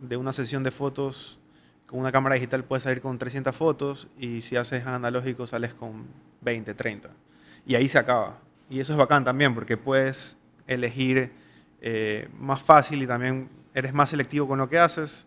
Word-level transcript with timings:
de 0.00 0.16
una 0.16 0.32
sesión 0.32 0.62
de 0.62 0.70
fotos 0.70 1.38
con 1.86 2.00
una 2.00 2.12
cámara 2.12 2.34
digital 2.34 2.64
puedes 2.64 2.82
salir 2.82 3.00
con 3.00 3.16
300 3.16 3.56
fotos 3.56 4.08
y 4.18 4.42
si 4.42 4.56
haces 4.56 4.86
analógico 4.86 5.46
sales 5.46 5.72
con 5.72 6.06
20, 6.42 6.74
30. 6.74 7.08
Y 7.66 7.74
ahí 7.74 7.88
se 7.88 7.98
acaba. 7.98 8.38
Y 8.68 8.80
eso 8.80 8.92
es 8.92 8.98
bacán 8.98 9.24
también 9.24 9.54
porque 9.54 9.78
puedes 9.78 10.36
elegir 10.66 11.32
eh, 11.80 12.28
más 12.38 12.60
fácil 12.62 13.02
y 13.02 13.06
también 13.06 13.48
eres 13.74 13.94
más 13.94 14.10
selectivo 14.10 14.46
con 14.46 14.58
lo 14.58 14.68
que 14.68 14.78
haces. 14.78 15.26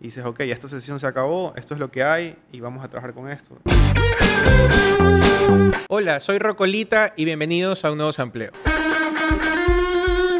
Y 0.00 0.04
dices, 0.04 0.24
ok, 0.24 0.40
esta 0.40 0.66
sesión 0.68 0.98
se 0.98 1.06
acabó, 1.06 1.52
esto 1.56 1.74
es 1.74 1.80
lo 1.80 1.90
que 1.90 2.02
hay 2.02 2.36
y 2.52 2.60
vamos 2.60 2.82
a 2.84 2.88
trabajar 2.88 3.12
con 3.12 3.28
esto. 3.28 3.58
Hola, 5.88 6.20
soy 6.20 6.38
Rocolita 6.38 7.12
y 7.16 7.26
bienvenidos 7.26 7.84
a 7.84 7.90
un 7.90 7.98
nuevo 7.98 8.12
sampleo. 8.12 8.52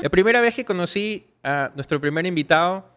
La 0.01 0.09
primera 0.11 0.41
vez 0.41 0.55
que 0.55 0.65
conocí 0.65 1.27
a 1.43 1.73
nuestro 1.75 2.01
primer 2.01 2.25
invitado, 2.25 2.89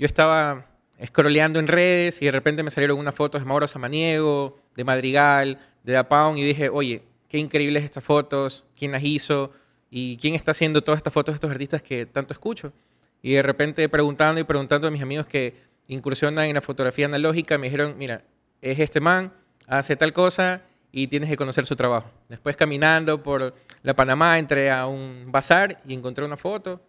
yo 0.00 0.06
estaba 0.06 0.64
scrolleando 1.04 1.58
en 1.58 1.68
redes 1.68 2.22
y 2.22 2.24
de 2.24 2.30
repente 2.30 2.62
me 2.62 2.70
salieron 2.70 2.98
unas 2.98 3.14
fotos 3.14 3.42
de 3.42 3.46
Mauro 3.46 3.68
Samaniego, 3.68 4.58
de 4.74 4.82
Madrigal, 4.82 5.58
de 5.84 5.92
Da 5.92 6.32
y 6.34 6.42
dije, 6.42 6.70
oye, 6.70 7.02
qué 7.28 7.36
increíbles 7.36 7.84
estas 7.84 8.02
fotos, 8.02 8.64
quién 8.74 8.92
las 8.92 9.04
hizo 9.04 9.52
y 9.90 10.16
quién 10.16 10.34
está 10.34 10.52
haciendo 10.52 10.82
todas 10.82 10.96
estas 10.96 11.12
fotos 11.12 11.34
de 11.34 11.36
estos 11.36 11.50
artistas 11.50 11.82
que 11.82 12.06
tanto 12.06 12.32
escucho. 12.32 12.72
Y 13.20 13.34
de 13.34 13.42
repente 13.42 13.86
preguntando 13.90 14.40
y 14.40 14.44
preguntando 14.44 14.88
a 14.88 14.90
mis 14.90 15.02
amigos 15.02 15.26
que 15.26 15.54
incursionan 15.86 16.46
en 16.46 16.54
la 16.54 16.62
fotografía 16.62 17.04
analógica, 17.04 17.58
me 17.58 17.66
dijeron, 17.66 17.96
mira, 17.98 18.24
es 18.62 18.78
este 18.78 19.00
man, 19.00 19.34
hace 19.66 19.96
tal 19.96 20.14
cosa 20.14 20.62
y 20.92 21.08
tienes 21.08 21.28
que 21.28 21.36
conocer 21.36 21.66
su 21.66 21.76
trabajo. 21.76 22.10
Después 22.30 22.56
caminando 22.56 23.22
por 23.22 23.54
la 23.82 23.94
Panamá 23.94 24.38
entré 24.38 24.70
a 24.70 24.86
un 24.86 25.26
bazar 25.26 25.76
y 25.86 25.92
encontré 25.92 26.24
una 26.24 26.38
foto 26.38 26.80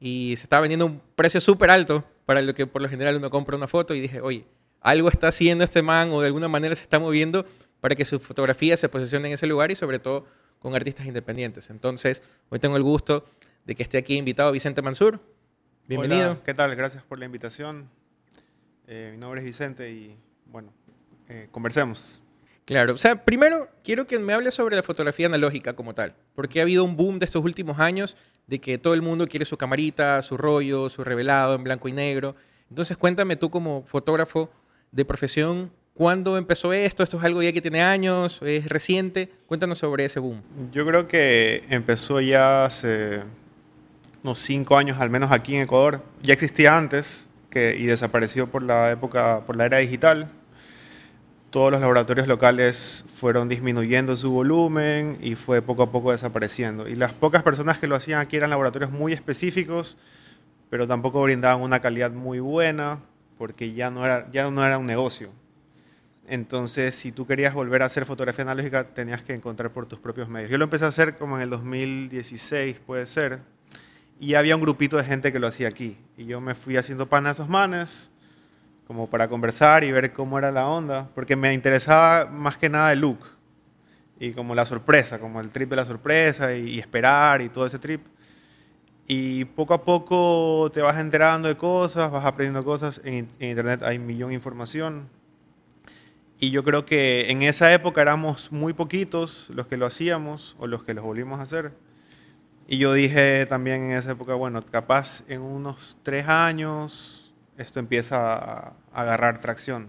y 0.00 0.32
se 0.38 0.44
estaba 0.44 0.62
vendiendo 0.62 0.86
un 0.86 1.02
precio 1.14 1.42
súper 1.42 1.70
alto 1.70 2.02
para 2.26 2.42
lo 2.42 2.54
que 2.54 2.66
por 2.66 2.82
lo 2.82 2.88
general 2.88 3.16
uno 3.16 3.30
compra 3.30 3.56
una 3.56 3.68
foto 3.68 3.94
y 3.94 4.00
dije, 4.00 4.20
oye, 4.20 4.46
algo 4.80 5.08
está 5.08 5.28
haciendo 5.28 5.64
este 5.64 5.82
man 5.82 6.10
o 6.12 6.20
de 6.20 6.26
alguna 6.26 6.48
manera 6.48 6.74
se 6.74 6.82
está 6.82 6.98
moviendo 6.98 7.46
para 7.80 7.94
que 7.94 8.04
su 8.04 8.20
fotografía 8.20 8.76
se 8.76 8.88
posicione 8.88 9.28
en 9.28 9.34
ese 9.34 9.46
lugar 9.46 9.70
y 9.70 9.76
sobre 9.76 9.98
todo 9.98 10.26
con 10.58 10.74
artistas 10.74 11.06
independientes. 11.06 11.70
Entonces, 11.70 12.22
hoy 12.48 12.58
tengo 12.58 12.76
el 12.76 12.82
gusto 12.82 13.24
de 13.64 13.74
que 13.74 13.82
esté 13.82 13.98
aquí 13.98 14.16
invitado 14.16 14.52
Vicente 14.52 14.82
Mansur. 14.82 15.20
Bienvenido. 15.86 16.32
Hola, 16.32 16.40
¿qué 16.44 16.54
tal? 16.54 16.74
Gracias 16.74 17.02
por 17.02 17.18
la 17.18 17.26
invitación. 17.26 17.90
Eh, 18.86 19.10
mi 19.12 19.18
nombre 19.18 19.40
es 19.40 19.44
Vicente 19.44 19.90
y 19.90 20.16
bueno, 20.46 20.72
eh, 21.28 21.48
conversemos. 21.50 22.23
Claro, 22.64 22.94
o 22.94 22.98
sea, 22.98 23.24
primero 23.26 23.68
quiero 23.82 24.06
que 24.06 24.18
me 24.18 24.32
hables 24.32 24.54
sobre 24.54 24.74
la 24.74 24.82
fotografía 24.82 25.26
analógica 25.26 25.74
como 25.74 25.94
tal, 25.94 26.14
porque 26.34 26.60
ha 26.60 26.62
habido 26.62 26.82
un 26.82 26.96
boom 26.96 27.18
de 27.18 27.26
estos 27.26 27.44
últimos 27.44 27.78
años 27.78 28.16
de 28.46 28.58
que 28.58 28.78
todo 28.78 28.94
el 28.94 29.02
mundo 29.02 29.26
quiere 29.26 29.44
su 29.44 29.58
camarita, 29.58 30.22
su 30.22 30.38
rollo, 30.38 30.88
su 30.88 31.04
revelado 31.04 31.54
en 31.54 31.64
blanco 31.64 31.88
y 31.88 31.92
negro. 31.92 32.36
Entonces 32.70 32.96
cuéntame 32.96 33.36
tú 33.36 33.50
como 33.50 33.84
fotógrafo 33.86 34.50
de 34.92 35.04
profesión, 35.04 35.70
¿cuándo 35.92 36.38
empezó 36.38 36.72
esto? 36.72 37.02
¿Esto 37.02 37.18
es 37.18 37.24
algo 37.24 37.42
ya 37.42 37.52
que 37.52 37.60
tiene 37.60 37.82
años? 37.82 38.40
¿Es 38.42 38.66
reciente? 38.66 39.30
Cuéntanos 39.46 39.78
sobre 39.78 40.06
ese 40.06 40.18
boom. 40.18 40.40
Yo 40.72 40.86
creo 40.86 41.06
que 41.06 41.64
empezó 41.68 42.18
ya 42.22 42.64
hace 42.64 43.20
unos 44.22 44.38
cinco 44.38 44.78
años, 44.78 44.98
al 45.00 45.10
menos 45.10 45.30
aquí 45.32 45.54
en 45.54 45.62
Ecuador. 45.62 46.00
Ya 46.22 46.32
existía 46.32 46.74
antes 46.74 47.28
y 47.54 47.84
desapareció 47.84 48.48
por 48.48 48.62
la 48.62 48.90
época, 48.90 49.42
por 49.46 49.54
la 49.54 49.66
era 49.66 49.78
digital 49.78 50.28
todos 51.54 51.70
los 51.70 51.80
laboratorios 51.80 52.26
locales 52.26 53.04
fueron 53.14 53.48
disminuyendo 53.48 54.16
su 54.16 54.32
volumen 54.32 55.18
y 55.20 55.36
fue 55.36 55.62
poco 55.62 55.84
a 55.84 55.92
poco 55.92 56.10
desapareciendo. 56.10 56.88
Y 56.88 56.96
las 56.96 57.12
pocas 57.12 57.44
personas 57.44 57.78
que 57.78 57.86
lo 57.86 57.94
hacían 57.94 58.18
aquí 58.18 58.34
eran 58.34 58.50
laboratorios 58.50 58.90
muy 58.90 59.12
específicos, 59.12 59.96
pero 60.68 60.88
tampoco 60.88 61.22
brindaban 61.22 61.62
una 61.62 61.78
calidad 61.78 62.10
muy 62.10 62.40
buena 62.40 62.98
porque 63.38 63.72
ya 63.72 63.88
no 63.92 64.04
era, 64.04 64.28
ya 64.32 64.50
no 64.50 64.66
era 64.66 64.78
un 64.78 64.86
negocio. 64.86 65.30
Entonces, 66.26 66.96
si 66.96 67.12
tú 67.12 67.24
querías 67.24 67.54
volver 67.54 67.82
a 67.82 67.84
hacer 67.84 68.04
fotografía 68.04 68.42
analógica, 68.42 68.88
tenías 68.88 69.22
que 69.22 69.32
encontrar 69.32 69.70
por 69.70 69.86
tus 69.86 70.00
propios 70.00 70.28
medios. 70.28 70.50
Yo 70.50 70.58
lo 70.58 70.64
empecé 70.64 70.86
a 70.86 70.88
hacer 70.88 71.14
como 71.14 71.36
en 71.36 71.42
el 71.42 71.50
2016, 71.50 72.80
puede 72.84 73.06
ser, 73.06 73.38
y 74.18 74.34
había 74.34 74.56
un 74.56 74.62
grupito 74.62 74.96
de 74.96 75.04
gente 75.04 75.32
que 75.32 75.38
lo 75.38 75.46
hacía 75.46 75.68
aquí. 75.68 75.98
Y 76.16 76.24
yo 76.24 76.40
me 76.40 76.56
fui 76.56 76.76
haciendo 76.78 77.08
pan 77.08 77.28
a 77.28 77.30
esos 77.30 77.48
manes 77.48 78.10
como 78.86 79.08
para 79.08 79.28
conversar 79.28 79.84
y 79.84 79.92
ver 79.92 80.12
cómo 80.12 80.38
era 80.38 80.52
la 80.52 80.66
onda, 80.66 81.08
porque 81.14 81.36
me 81.36 81.52
interesaba 81.52 82.26
más 82.26 82.56
que 82.56 82.68
nada 82.68 82.92
el 82.92 83.00
look 83.00 83.20
y 84.18 84.32
como 84.32 84.54
la 84.54 84.66
sorpresa, 84.66 85.18
como 85.18 85.40
el 85.40 85.50
trip 85.50 85.70
de 85.70 85.76
la 85.76 85.86
sorpresa 85.86 86.54
y, 86.54 86.78
esperar 86.78 87.42
y 87.42 87.48
todo 87.48 87.66
ese 87.66 87.78
trip. 87.78 88.02
Y 89.06 89.44
poco 89.44 89.74
a 89.74 89.82
poco 89.82 90.70
te 90.72 90.80
vas 90.80 90.98
enterando 90.98 91.48
de 91.48 91.56
cosas, 91.56 92.10
vas 92.10 92.24
aprendiendo 92.24 92.64
cosas. 92.64 93.00
En, 93.04 93.28
internet 93.38 93.82
hay 93.82 93.98
un 93.98 94.06
millón 94.06 94.30
de 94.30 94.36
información. 94.36 95.08
Y 96.38 96.50
yo 96.50 96.64
creo 96.64 96.84
que 96.84 97.30
en 97.30 97.42
esa 97.42 97.72
época 97.72 98.02
éramos 98.02 98.50
muy 98.50 98.72
poquitos 98.72 99.48
los 99.50 99.66
que 99.66 99.76
lo 99.76 99.86
hacíamos 99.86 100.56
o 100.58 100.66
los 100.66 100.84
que 100.84 100.94
lo 100.94 101.02
volvimos 101.02 101.38
a 101.38 101.42
hacer. 101.42 101.72
Y 102.66 102.78
yo 102.78 102.92
dije 102.94 103.46
también 103.46 103.84
en 103.84 103.92
esa 103.92 104.12
época, 104.12 104.34
bueno, 104.34 104.64
capaz 104.64 105.22
en 105.28 105.42
unos 105.42 105.98
tres 106.02 106.26
años, 106.26 107.23
esto 107.58 107.80
empieza 107.80 108.34
a 108.34 108.72
agarrar 108.92 109.38
tracción. 109.38 109.88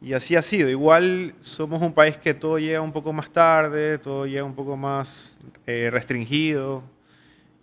Y 0.00 0.12
así 0.12 0.36
ha 0.36 0.42
sido. 0.42 0.68
Igual 0.68 1.34
somos 1.40 1.82
un 1.82 1.92
país 1.92 2.16
que 2.16 2.34
todo 2.34 2.58
llega 2.58 2.80
un 2.80 2.92
poco 2.92 3.12
más 3.12 3.30
tarde, 3.30 3.98
todo 3.98 4.26
llega 4.26 4.44
un 4.44 4.54
poco 4.54 4.76
más 4.76 5.38
eh, 5.66 5.88
restringido 5.90 6.82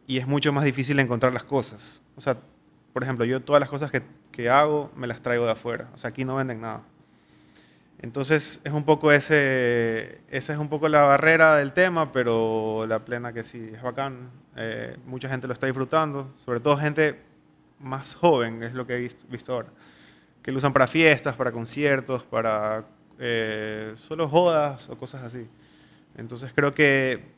y 0.08 0.18
es 0.18 0.28
mucho 0.28 0.52
más 0.52 0.66
difícil 0.66 1.00
encontrar 1.00 1.34
las 1.34 1.44
cosas. 1.44 2.02
O 2.16 2.22
sea, 2.22 2.38
por 2.92 3.04
ejemplo, 3.04 3.26
yo 3.26 3.42
todas 3.42 3.60
las 3.60 3.70
cosas 3.70 3.92
que, 3.92 4.02
que 4.32 4.50
hago 4.50 4.92
me 4.96 5.08
las 5.08 5.22
traigo 5.22 5.46
de 5.46 5.52
afuera. 5.52 5.90
O 5.94 5.98
sea, 5.98 6.10
aquí 6.10 6.26
no 6.26 6.36
venden 6.36 6.62
nada. 6.62 6.82
Entonces 8.04 8.60
es 8.66 8.74
un 8.74 8.84
poco 8.84 9.14
ese, 9.14 10.20
esa 10.30 10.52
es 10.52 10.60
un 10.60 10.68
poco 10.68 10.90
la 10.90 11.04
barrera 11.04 11.56
del 11.56 11.72
tema, 11.72 12.12
pero 12.12 12.86
la 12.86 13.06
plena 13.06 13.32
que 13.32 13.44
sí 13.44 13.72
es 13.74 13.82
bacán. 13.82 14.30
Eh, 14.58 14.98
mucha 15.06 15.30
gente 15.30 15.48
lo 15.48 15.54
está 15.54 15.68
disfrutando, 15.68 16.30
sobre 16.44 16.60
todo 16.60 16.76
gente 16.76 17.18
más 17.80 18.16
joven, 18.16 18.64
es 18.64 18.74
lo 18.74 18.86
que 18.88 18.96
he 18.96 19.10
visto, 19.30 19.54
ahora. 19.54 19.70
Que 20.42 20.52
lo 20.52 20.58
usan 20.58 20.74
para 20.74 20.88
fiestas, 20.88 21.36
para 21.36 21.52
conciertos, 21.52 22.24
para 22.24 22.86
eh, 23.20 23.94
solo 23.96 24.28
jodas 24.28 24.90
o 24.90 24.98
cosas 24.98 25.24
así. 25.24 25.48
Entonces 26.18 26.52
creo 26.54 26.74
que 26.74 27.34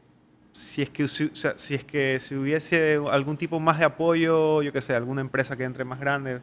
si 0.52 0.82
es 0.82 0.90
que, 0.90 1.08
si 1.08 1.76
es 1.76 1.84
que 1.84 2.20
si 2.20 2.36
hubiese 2.36 3.00
algún 3.12 3.38
tipo 3.38 3.60
más 3.60 3.80
de 3.80 3.86
apoyo, 3.86 4.62
yo 4.62 4.72
que 4.72 4.82
sé, 4.82 4.96
alguna 4.96 5.22
empresa 5.22 5.56
que 5.58 5.64
entre 5.64 5.84
más 5.84 6.00
grande, 6.00 6.42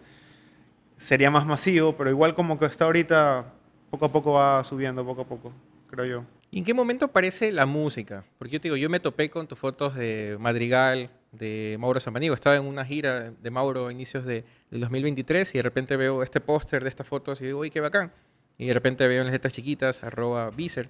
sería 0.96 1.30
más 1.30 1.46
masivo, 1.46 1.96
pero 1.96 2.10
igual 2.10 2.34
como 2.34 2.58
que 2.58 2.66
está 2.66 2.84
ahorita, 2.84 3.46
poco 3.90 4.04
a 4.04 4.12
poco 4.12 4.32
va 4.32 4.62
subiendo, 4.64 5.04
poco 5.04 5.22
a 5.22 5.26
poco, 5.26 5.52
creo 5.90 6.04
yo. 6.04 6.24
¿Y 6.50 6.58
en 6.58 6.64
qué 6.64 6.74
momento 6.74 7.06
aparece 7.06 7.50
la 7.50 7.64
música? 7.64 8.24
Porque 8.38 8.52
yo 8.52 8.60
te 8.60 8.68
digo, 8.68 8.76
yo 8.76 8.90
me 8.90 9.00
topé 9.00 9.30
con 9.30 9.46
tus 9.46 9.58
fotos 9.58 9.94
de 9.94 10.36
Madrigal, 10.38 11.10
de 11.32 11.76
Mauro 11.80 11.98
Samaniego. 11.98 12.34
Estaba 12.34 12.56
en 12.56 12.66
una 12.66 12.84
gira 12.84 13.30
de 13.30 13.50
Mauro 13.50 13.88
a 13.88 13.92
inicios 13.92 14.24
de, 14.24 14.44
del 14.70 14.80
2023 14.80 15.54
y 15.54 15.58
de 15.58 15.62
repente 15.62 15.96
veo 15.96 16.22
este 16.22 16.40
póster 16.40 16.82
de 16.82 16.90
estas 16.90 17.06
fotos 17.06 17.40
y 17.40 17.46
digo, 17.46 17.60
uy, 17.60 17.70
qué 17.70 17.80
bacán. 17.80 18.12
Y 18.58 18.66
de 18.66 18.74
repente 18.74 19.08
veo 19.08 19.20
en 19.20 19.26
las 19.26 19.32
letras 19.32 19.54
chiquitas, 19.54 20.04
arroba 20.04 20.50
Viser. 20.50 20.88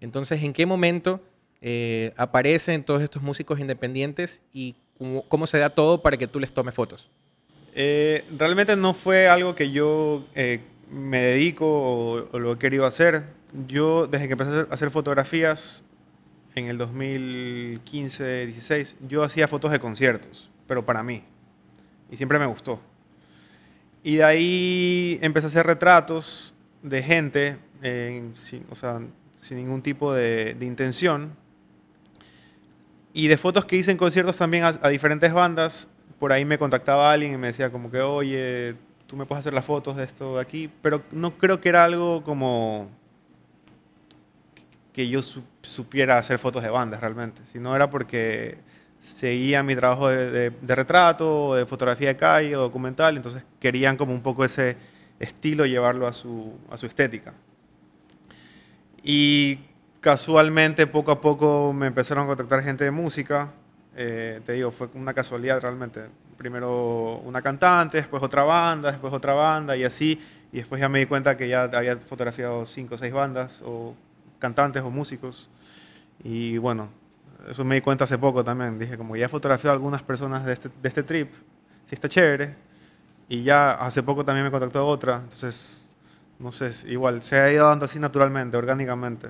Entonces, 0.00 0.42
¿en 0.42 0.52
qué 0.52 0.66
momento 0.66 1.20
eh, 1.62 2.12
aparecen 2.16 2.84
todos 2.84 3.00
estos 3.00 3.22
músicos 3.22 3.60
independientes 3.60 4.42
y 4.52 4.74
cómo, 5.28 5.46
se 5.46 5.58
da 5.58 5.70
todo 5.70 6.02
para 6.02 6.16
que 6.16 6.26
tú 6.26 6.40
les 6.40 6.52
tomes 6.52 6.74
fotos? 6.74 7.10
Eh, 7.74 8.24
realmente 8.36 8.76
no 8.76 8.92
fue 8.92 9.28
algo 9.28 9.54
que 9.54 9.70
yo 9.70 10.26
eh, 10.34 10.60
me 10.90 11.20
dedico 11.20 11.66
o, 11.66 12.28
o, 12.32 12.38
lo 12.38 12.52
he 12.52 12.58
querido 12.58 12.86
hacer. 12.86 13.24
Yo, 13.66 14.06
desde 14.06 14.26
que 14.26 14.32
empecé 14.32 14.50
a 14.50 14.74
hacer 14.74 14.90
fotografías, 14.90 15.82
en 16.56 16.68
el 16.68 16.78
2015-16, 16.78 18.96
yo 19.06 19.22
hacía 19.22 19.46
fotos 19.46 19.70
de 19.70 19.78
conciertos, 19.78 20.50
pero 20.66 20.86
para 20.86 21.02
mí. 21.02 21.22
Y 22.10 22.16
siempre 22.16 22.38
me 22.38 22.46
gustó. 22.46 22.80
Y 24.02 24.16
de 24.16 24.24
ahí 24.24 25.18
empecé 25.20 25.48
a 25.48 25.50
hacer 25.50 25.66
retratos 25.66 26.54
de 26.82 27.02
gente, 27.02 27.58
sin, 27.82 28.64
o 28.70 28.74
sea, 28.74 29.02
sin 29.42 29.58
ningún 29.58 29.82
tipo 29.82 30.14
de, 30.14 30.56
intención. 30.62 31.36
Y 33.12 33.28
de 33.28 33.36
fotos 33.36 33.66
que 33.66 33.76
hice 33.76 33.90
en 33.90 33.98
conciertos 33.98 34.38
también 34.38 34.64
a, 34.64 34.68
a, 34.80 34.88
diferentes 34.88 35.34
bandas, 35.34 35.88
por 36.18 36.32
ahí 36.32 36.46
me 36.46 36.56
contactaba 36.56 37.12
alguien 37.12 37.34
y 37.34 37.36
me 37.36 37.48
decía 37.48 37.70
como 37.70 37.90
que, 37.90 38.00
oye, 38.00 38.76
tú 39.06 39.16
me 39.16 39.26
puedes 39.26 39.40
hacer 39.40 39.52
las 39.52 39.66
fotos 39.66 39.98
de 39.98 40.04
esto 40.04 40.36
de 40.36 40.40
aquí, 40.40 40.70
pero 40.80 41.02
no 41.12 41.36
creo 41.36 41.60
que 41.60 41.68
era 41.68 41.84
algo 41.84 42.24
como 42.24 42.88
que 44.96 45.06
yo 45.08 45.20
supiera 45.20 46.16
hacer 46.16 46.38
fotos 46.38 46.62
de 46.62 46.70
bandas 46.70 47.02
realmente, 47.02 47.42
sino 47.44 47.76
era 47.76 47.90
porque 47.90 48.56
seguía 48.98 49.62
mi 49.62 49.76
trabajo 49.76 50.08
de, 50.08 50.50
retrato, 50.62 51.54
de 51.54 51.66
fotografía 51.66 52.08
de 52.08 52.16
calle 52.16 52.56
o 52.56 52.62
documental, 52.62 53.14
entonces 53.14 53.42
querían 53.60 53.98
como 53.98 54.14
un 54.14 54.22
poco 54.22 54.42
ese 54.42 54.78
estilo 55.20 55.66
llevarlo 55.66 56.06
a 56.06 56.14
su, 56.14 56.58
a 56.70 56.78
su 56.78 56.86
estética. 56.86 57.34
Y 59.02 59.58
casualmente 60.00 60.86
poco 60.86 61.10
a 61.10 61.20
poco 61.20 61.74
me 61.74 61.88
empezaron 61.88 62.24
a 62.24 62.28
contactar 62.28 62.62
gente 62.62 62.84
de 62.84 62.90
música, 62.90 63.52
eh, 63.94 64.40
te 64.46 64.54
digo, 64.54 64.70
fue 64.70 64.88
una 64.94 65.12
casualidad 65.12 65.60
realmente. 65.60 66.04
Primero 66.38 67.18
una 67.18 67.42
cantante, 67.42 67.98
después 67.98 68.22
otra 68.22 68.44
banda, 68.44 68.92
después 68.92 69.12
otra 69.12 69.34
banda 69.34 69.76
y 69.76 69.84
así. 69.84 70.18
Y 70.52 70.56
después 70.56 70.80
ya 70.80 70.88
me 70.88 71.00
di 71.00 71.06
cuenta 71.06 71.36
que 71.36 71.48
ya 71.48 71.64
había 71.64 71.98
fotografiado 71.98 72.64
cinco 72.64 72.94
o 72.94 72.98
seis 72.98 73.12
bandas, 73.12 73.60
o 73.62 73.94
cantantes 74.38 74.82
o 74.82 74.90
músicos. 74.90 75.48
Y 76.22 76.58
bueno, 76.58 76.88
eso 77.48 77.64
me 77.64 77.76
di 77.76 77.80
cuenta 77.80 78.04
hace 78.04 78.18
poco 78.18 78.44
también. 78.44 78.78
Dije, 78.78 78.96
como 78.96 79.16
ya 79.16 79.28
fotografiado 79.28 79.72
a 79.72 79.74
algunas 79.74 80.02
personas 80.02 80.44
de 80.44 80.52
este, 80.52 80.68
de 80.68 80.88
este 80.88 81.02
trip, 81.02 81.30
sí 81.86 81.94
está 81.94 82.08
chévere. 82.08 82.54
Y 83.28 83.42
ya 83.42 83.72
hace 83.72 84.02
poco 84.02 84.24
también 84.24 84.44
me 84.44 84.50
contactó 84.50 84.86
otra. 84.86 85.16
Entonces, 85.16 85.88
no 86.38 86.52
sé, 86.52 86.72
igual, 86.88 87.22
se 87.22 87.40
ha 87.40 87.52
ido 87.52 87.66
dando 87.66 87.84
así 87.84 87.98
naturalmente, 87.98 88.56
orgánicamente. 88.56 89.28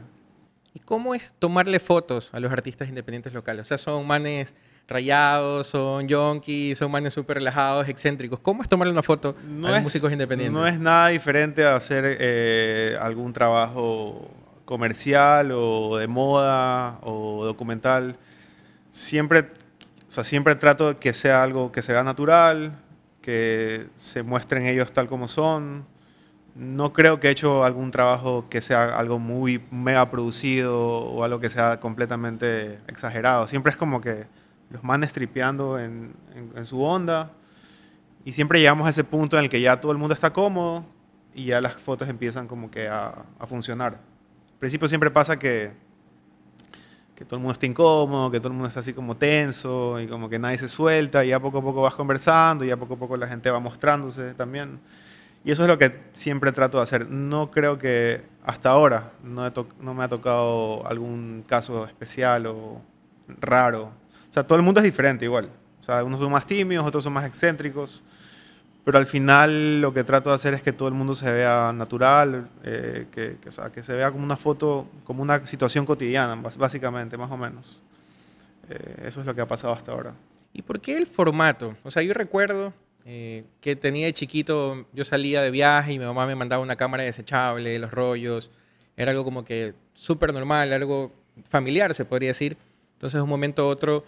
¿Y 0.75 0.81
cómo 0.81 1.15
es 1.15 1.33
tomarle 1.39 1.81
fotos 1.81 2.31
a 2.33 2.41
los 2.41 2.53
artistas 2.53 2.89
independientes 2.89 3.33
locales? 3.33 3.63
O 3.63 3.65
sea, 3.65 3.79
son 3.79 4.07
manes 4.07 4.55
rayados, 4.89 5.67
son 5.69 6.07
yonkis, 6.07 6.79
son 6.79 6.91
manes 6.91 7.15
súper 7.15 7.39
relajados, 7.39 7.89
excéntricos. 7.89 8.39
¿Cómo 8.41 8.63
es 8.63 8.69
tomarle 8.69 8.93
una 8.93 9.03
foto 9.03 9.35
a 9.65 9.71
los 9.71 9.83
músicos 9.83 10.13
independientes? 10.13 10.53
No 10.53 10.67
es 10.67 10.79
nada 10.79 11.09
diferente 11.09 11.65
a 11.65 11.77
hacer 11.77 12.05
eh, 12.21 12.97
algún 13.01 13.33
trabajo 13.33 14.31
comercial 14.67 15.53
o 15.53 15.97
de 15.97 16.07
moda 16.07 16.99
o 17.03 17.45
documental. 17.47 18.19
Siempre, 18.93 19.41
o 20.09 20.13
sea, 20.13 20.25
siempre 20.25 20.55
trato 20.57 20.89
de 20.89 20.97
que 20.99 21.15
sea 21.15 21.43
algo 21.43 21.73
que 21.73 21.81
sea 21.81 22.05
natural, 22.05 22.79
que 23.23 23.87
se 23.95 24.23
muestren 24.23 24.67
ellos 24.67 24.93
tal 24.93 25.09
como 25.09 25.29
son 25.29 25.87
no 26.57 26.95
creo 26.95 27.21
que 27.21 27.29
he 27.29 27.31
hecho 27.31 27.65
algún 27.65 27.91
trabajo 27.91 28.47
que 28.49 28.63
sea 28.63 28.99
algo 28.99 29.19
muy 29.19 29.63
mega 29.71 30.11
producido 30.11 30.81
o 30.81 31.23
algo 31.23 31.39
que 31.39 31.51
sea 31.51 31.81
completamente 31.81 32.81
exagerado. 32.89 33.47
Siempre 33.47 33.71
es 33.71 33.77
como 33.77 34.01
que 34.01 34.27
los 34.71 34.83
manes 34.83 35.13
tripeando 35.13 35.79
en, 35.79 36.15
su 36.65 36.83
onda 36.83 37.31
y 38.25 38.33
siempre 38.33 38.59
llegamos 38.59 38.87
a 38.87 38.91
ese 38.91 39.05
punto 39.05 39.37
en 39.37 39.45
el 39.45 39.51
que 39.51 39.61
ya 39.61 39.81
todo 39.81 39.93
el 39.93 39.99
mundo 39.99 40.15
está 40.15 40.33
cómodo 40.33 40.85
y 41.35 41.45
ya 41.47 41.61
las 41.61 41.75
fotos 41.75 42.09
empiezan 42.09 42.49
como 42.49 42.71
que 42.71 42.89
a, 42.89 43.27
funcionar. 43.47 44.01
Principio 44.59 44.89
siempre 44.89 45.11
pasa 45.11 45.39
que, 45.39 45.73
que 47.15 47.25
todo 47.25 47.37
el 47.37 47.41
mundo 47.41 47.53
está 47.53 47.67
incómodo, 47.67 48.31
que 48.31 48.39
todo 48.39 48.49
el 48.49 48.55
mundo 48.55 48.69
está 48.69 48.81
así 48.81 48.93
como 48.93 49.17
tenso 49.17 50.01
y 50.01 50.07
como 50.07 50.29
que 50.29 50.39
nadie 50.39 50.59
se 50.59 50.69
suelta 50.69 51.25
y 51.25 51.29
ya 51.29 51.41
poco 51.41 51.59
a 51.59 51.63
poco 51.63 51.83
vas 51.83 51.95
conversando 51.95 52.65
y 52.65 52.69
ya 52.69 52.77
poco 52.77 52.95
a 52.95 52.97
poco 52.97 53.17
la 53.17 53.27
gente 53.27 53.51
va 53.51 53.61
mostrándose 53.61 54.35
también. 54.35 54.79
Y 55.45 55.53
eso 55.53 55.63
es 55.63 55.69
lo 55.69 55.79
que 55.79 56.01
siempre 56.13 56.51
trato 56.51 56.79
de 56.79 56.83
hacer. 56.83 57.09
No 57.09 57.51
creo 57.53 57.79
que 57.79 58.23
hasta 58.45 58.71
ahora 58.71 59.13
no, 59.23 59.51
no 59.81 59.95
me 59.95 60.05
ha 60.05 60.09
tocado 60.09 60.85
algún 60.87 61.45
caso 61.47 61.87
especial 61.87 62.47
o 62.47 62.83
raro. 63.41 63.93
O 64.29 64.33
sea, 64.33 64.43
todo 64.43 64.59
el 64.59 64.65
mundo 64.65 64.81
es 64.81 64.85
diferente 64.85 65.25
igual. 65.25 65.51
O 65.81 65.85
sea, 65.85 66.03
unos 66.03 66.19
son 66.19 66.33
más 66.33 66.47
tímidos, 66.47 66.85
otros 66.85 67.05
son 67.05 67.13
más 67.13 67.25
excéntricos. 67.25 68.03
Pero 68.87 68.99
al 68.99 69.07
final 69.07 69.81
lo 69.81 69.93
que 69.93 70.05
trato 70.05 70.31
de 70.31 70.37
hacer 70.37 70.55
es 70.55 70.63
que 70.63 70.73
todo 70.73 70.87
el 70.87 70.95
mundo 70.95 71.13
se 71.17 71.29
vea 71.29 71.73
natural, 71.75 72.49
eh, 72.63 73.07
que, 73.11 73.37
o 73.49 73.51
sea, 73.51 73.73
que 73.73 73.83
se 73.83 73.93
vea 73.93 74.13
como 74.13 74.23
una 74.23 74.37
foto, 74.37 74.89
como 75.03 75.25
una 75.25 75.45
situación 75.45 75.85
cotidiana, 75.85 76.37
básicamente, 76.57 77.17
más 77.17 77.29
o 77.33 77.37
menos. 77.37 77.83
Eh, 78.71 79.07
eso 79.09 79.19
es 79.19 79.27
lo 79.27 79.35
que 79.35 79.41
ha 79.41 79.49
pasado 79.49 79.73
hasta 79.73 79.91
ahora. 79.91 80.15
¿Y 80.53 80.63
por 80.63 80.81
qué 80.81 80.97
el 80.97 81.09
formato? 81.09 81.75
O 81.83 81.91
sea, 81.91 82.05
yo 82.05 82.15
recuerdo 82.15 82.73
eh, 83.05 83.43
que 83.61 83.75
tenía 83.75 84.07
de 84.07 84.13
chiquito, 84.13 84.87
yo 84.93 85.05
salía 85.05 85.43
de 85.43 85.51
viaje 85.51 85.93
y 85.93 85.99
mi 85.99 86.05
mamá 86.05 86.25
me 86.25 86.37
mandaba 86.37 86.63
una 86.63 86.77
cámara 86.77 87.03
desechable, 87.03 87.77
los 87.81 87.91
rollos, 87.91 88.53
era 88.97 89.11
algo 89.11 89.25
como 89.25 89.45
que 89.45 89.75
súper 89.95 90.33
normal, 90.33 90.73
algo 90.73 91.13
familiar 91.49 91.93
se 91.93 92.05
podría 92.05 92.29
decir. 92.29 92.57
Entonces, 92.93 93.21
un 93.21 93.29
momento 93.29 93.63
a 93.63 93.67
otro, 93.67 94.05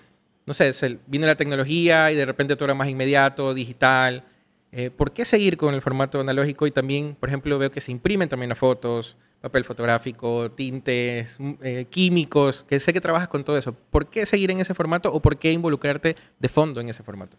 no 0.46 0.54
sé, 0.54 0.70
vino 1.08 1.26
la 1.26 1.34
tecnología 1.34 2.12
y 2.12 2.14
de 2.14 2.24
repente 2.24 2.54
todo 2.54 2.66
era 2.66 2.74
más 2.74 2.88
inmediato, 2.88 3.54
digital. 3.54 4.22
Eh, 4.70 4.90
¿Por 4.90 5.12
qué 5.12 5.24
seguir 5.24 5.56
con 5.56 5.74
el 5.74 5.80
formato 5.80 6.20
analógico? 6.20 6.66
Y 6.66 6.70
también, 6.70 7.16
por 7.18 7.28
ejemplo, 7.28 7.58
veo 7.58 7.70
que 7.70 7.80
se 7.80 7.90
imprimen 7.90 8.28
también 8.28 8.50
las 8.50 8.58
fotos, 8.58 9.16
papel 9.40 9.64
fotográfico, 9.64 10.50
tintes, 10.50 11.36
mm, 11.38 11.52
eh, 11.62 11.86
químicos, 11.88 12.64
que 12.68 12.78
sé 12.80 12.92
que 12.92 13.00
trabajas 13.00 13.28
con 13.28 13.44
todo 13.44 13.56
eso. 13.56 13.72
¿Por 13.72 14.08
qué 14.08 14.26
seguir 14.26 14.50
en 14.50 14.60
ese 14.60 14.74
formato 14.74 15.12
o 15.12 15.20
por 15.20 15.38
qué 15.38 15.52
involucrarte 15.52 16.16
de 16.38 16.48
fondo 16.48 16.80
en 16.80 16.88
ese 16.88 17.02
formato? 17.02 17.36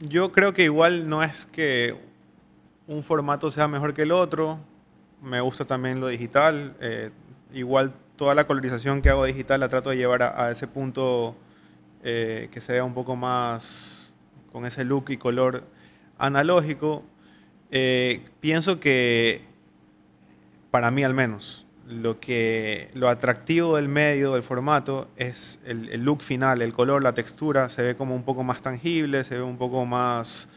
Yo 0.00 0.32
creo 0.32 0.52
que 0.52 0.64
igual 0.64 1.08
no 1.08 1.22
es 1.22 1.46
que 1.46 1.96
un 2.86 3.02
formato 3.02 3.50
sea 3.50 3.68
mejor 3.68 3.94
que 3.94 4.02
el 4.02 4.12
otro. 4.12 4.58
Me 5.22 5.40
gusta 5.40 5.64
también 5.64 6.00
lo 6.00 6.08
digital. 6.08 6.76
Eh, 6.80 7.10
igual 7.54 7.94
toda 8.16 8.34
la 8.34 8.46
colorización 8.46 9.00
que 9.00 9.08
hago 9.08 9.24
digital 9.24 9.60
la 9.60 9.68
trato 9.68 9.90
de 9.90 9.96
llevar 9.96 10.22
a, 10.22 10.50
ese 10.50 10.66
punto 10.66 11.36
eh, 12.02 12.48
que 12.50 12.60
se 12.60 12.72
vea 12.72 12.84
un 12.84 12.94
poco 12.94 13.16
más 13.16 14.12
con 14.52 14.66
ese 14.66 14.84
look 14.84 15.10
y 15.10 15.16
color 15.16 15.64
analógico. 16.18 17.02
Eh, 17.70 18.22
pienso 18.40 18.80
que, 18.80 19.42
para 20.70 20.90
mí 20.90 21.04
al 21.04 21.14
menos, 21.14 21.66
lo, 21.88 22.20
que, 22.20 22.90
lo 22.94 23.08
atractivo 23.08 23.76
del 23.76 23.88
medio, 23.88 24.34
del 24.34 24.42
formato, 24.42 25.08
es 25.16 25.58
el, 25.64 26.02
look 26.02 26.22
final, 26.22 26.62
el 26.62 26.72
color, 26.72 27.02
la 27.02 27.12
textura, 27.12 27.68
se 27.68 27.82
ve 27.82 27.96
como 27.96 28.14
un 28.14 28.22
poco 28.22 28.42
más 28.42 28.62
tangible, 28.62 29.24
se 29.24 29.36
ve 29.36 29.42
un 29.42 29.56
poco 29.56 29.84
más, 29.84 30.48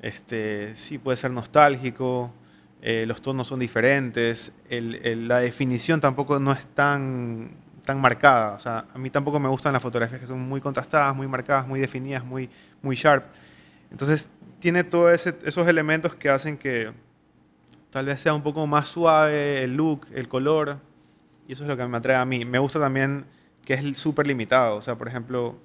este, 0.00 0.76
sí 0.76 0.98
puede 0.98 1.16
ser 1.16 1.30
nostálgico, 1.30 2.32
eh, 2.80 3.04
los 3.06 3.22
tonos 3.22 3.46
son 3.46 3.60
diferentes, 3.60 4.52
la 4.68 5.38
definición 5.38 6.00
tampoco 6.00 6.40
no 6.40 6.52
es 6.52 6.66
tan, 6.66 7.50
tan 7.84 8.00
marcada, 8.00 8.54
o 8.54 8.58
sea, 8.58 8.86
a 8.92 8.98
mí 8.98 9.10
tampoco 9.10 9.38
me 9.38 9.48
gustan 9.48 9.72
las 9.72 9.82
fotografías 9.82 10.20
que 10.20 10.26
son 10.26 10.40
muy 10.40 10.60
contrastadas, 10.60 11.14
muy 11.14 11.28
marcadas, 11.28 11.66
muy 11.66 11.80
definidas, 11.80 12.24
muy, 12.24 12.48
muy 12.82 12.96
sharp. 12.96 13.24
Entonces 13.92 14.28
tiene 14.58 14.84
todos 14.84 15.26
esos 15.26 15.68
elementos 15.68 16.14
que 16.14 16.30
hacen 16.30 16.56
que 16.56 16.90
tal 17.90 18.06
vez 18.06 18.20
sea 18.20 18.32
un 18.32 18.42
poco 18.42 18.66
más 18.66 18.88
suave 18.88 19.62
el 19.62 19.76
look, 19.76 20.06
el 20.14 20.28
color, 20.28 20.80
y 21.46 21.52
eso 21.52 21.62
es 21.62 21.68
lo 21.68 21.76
que 21.76 21.86
me 21.86 21.98
atrae 21.98 22.16
a 22.16 22.24
mí. 22.24 22.44
Me 22.44 22.58
gusta 22.58 22.80
también 22.80 23.26
que 23.64 23.74
es 23.74 23.98
súper 23.98 24.26
limitado, 24.26 24.76
o 24.76 24.82
sea, 24.82 24.96
por 24.96 25.08
ejemplo, 25.08 25.58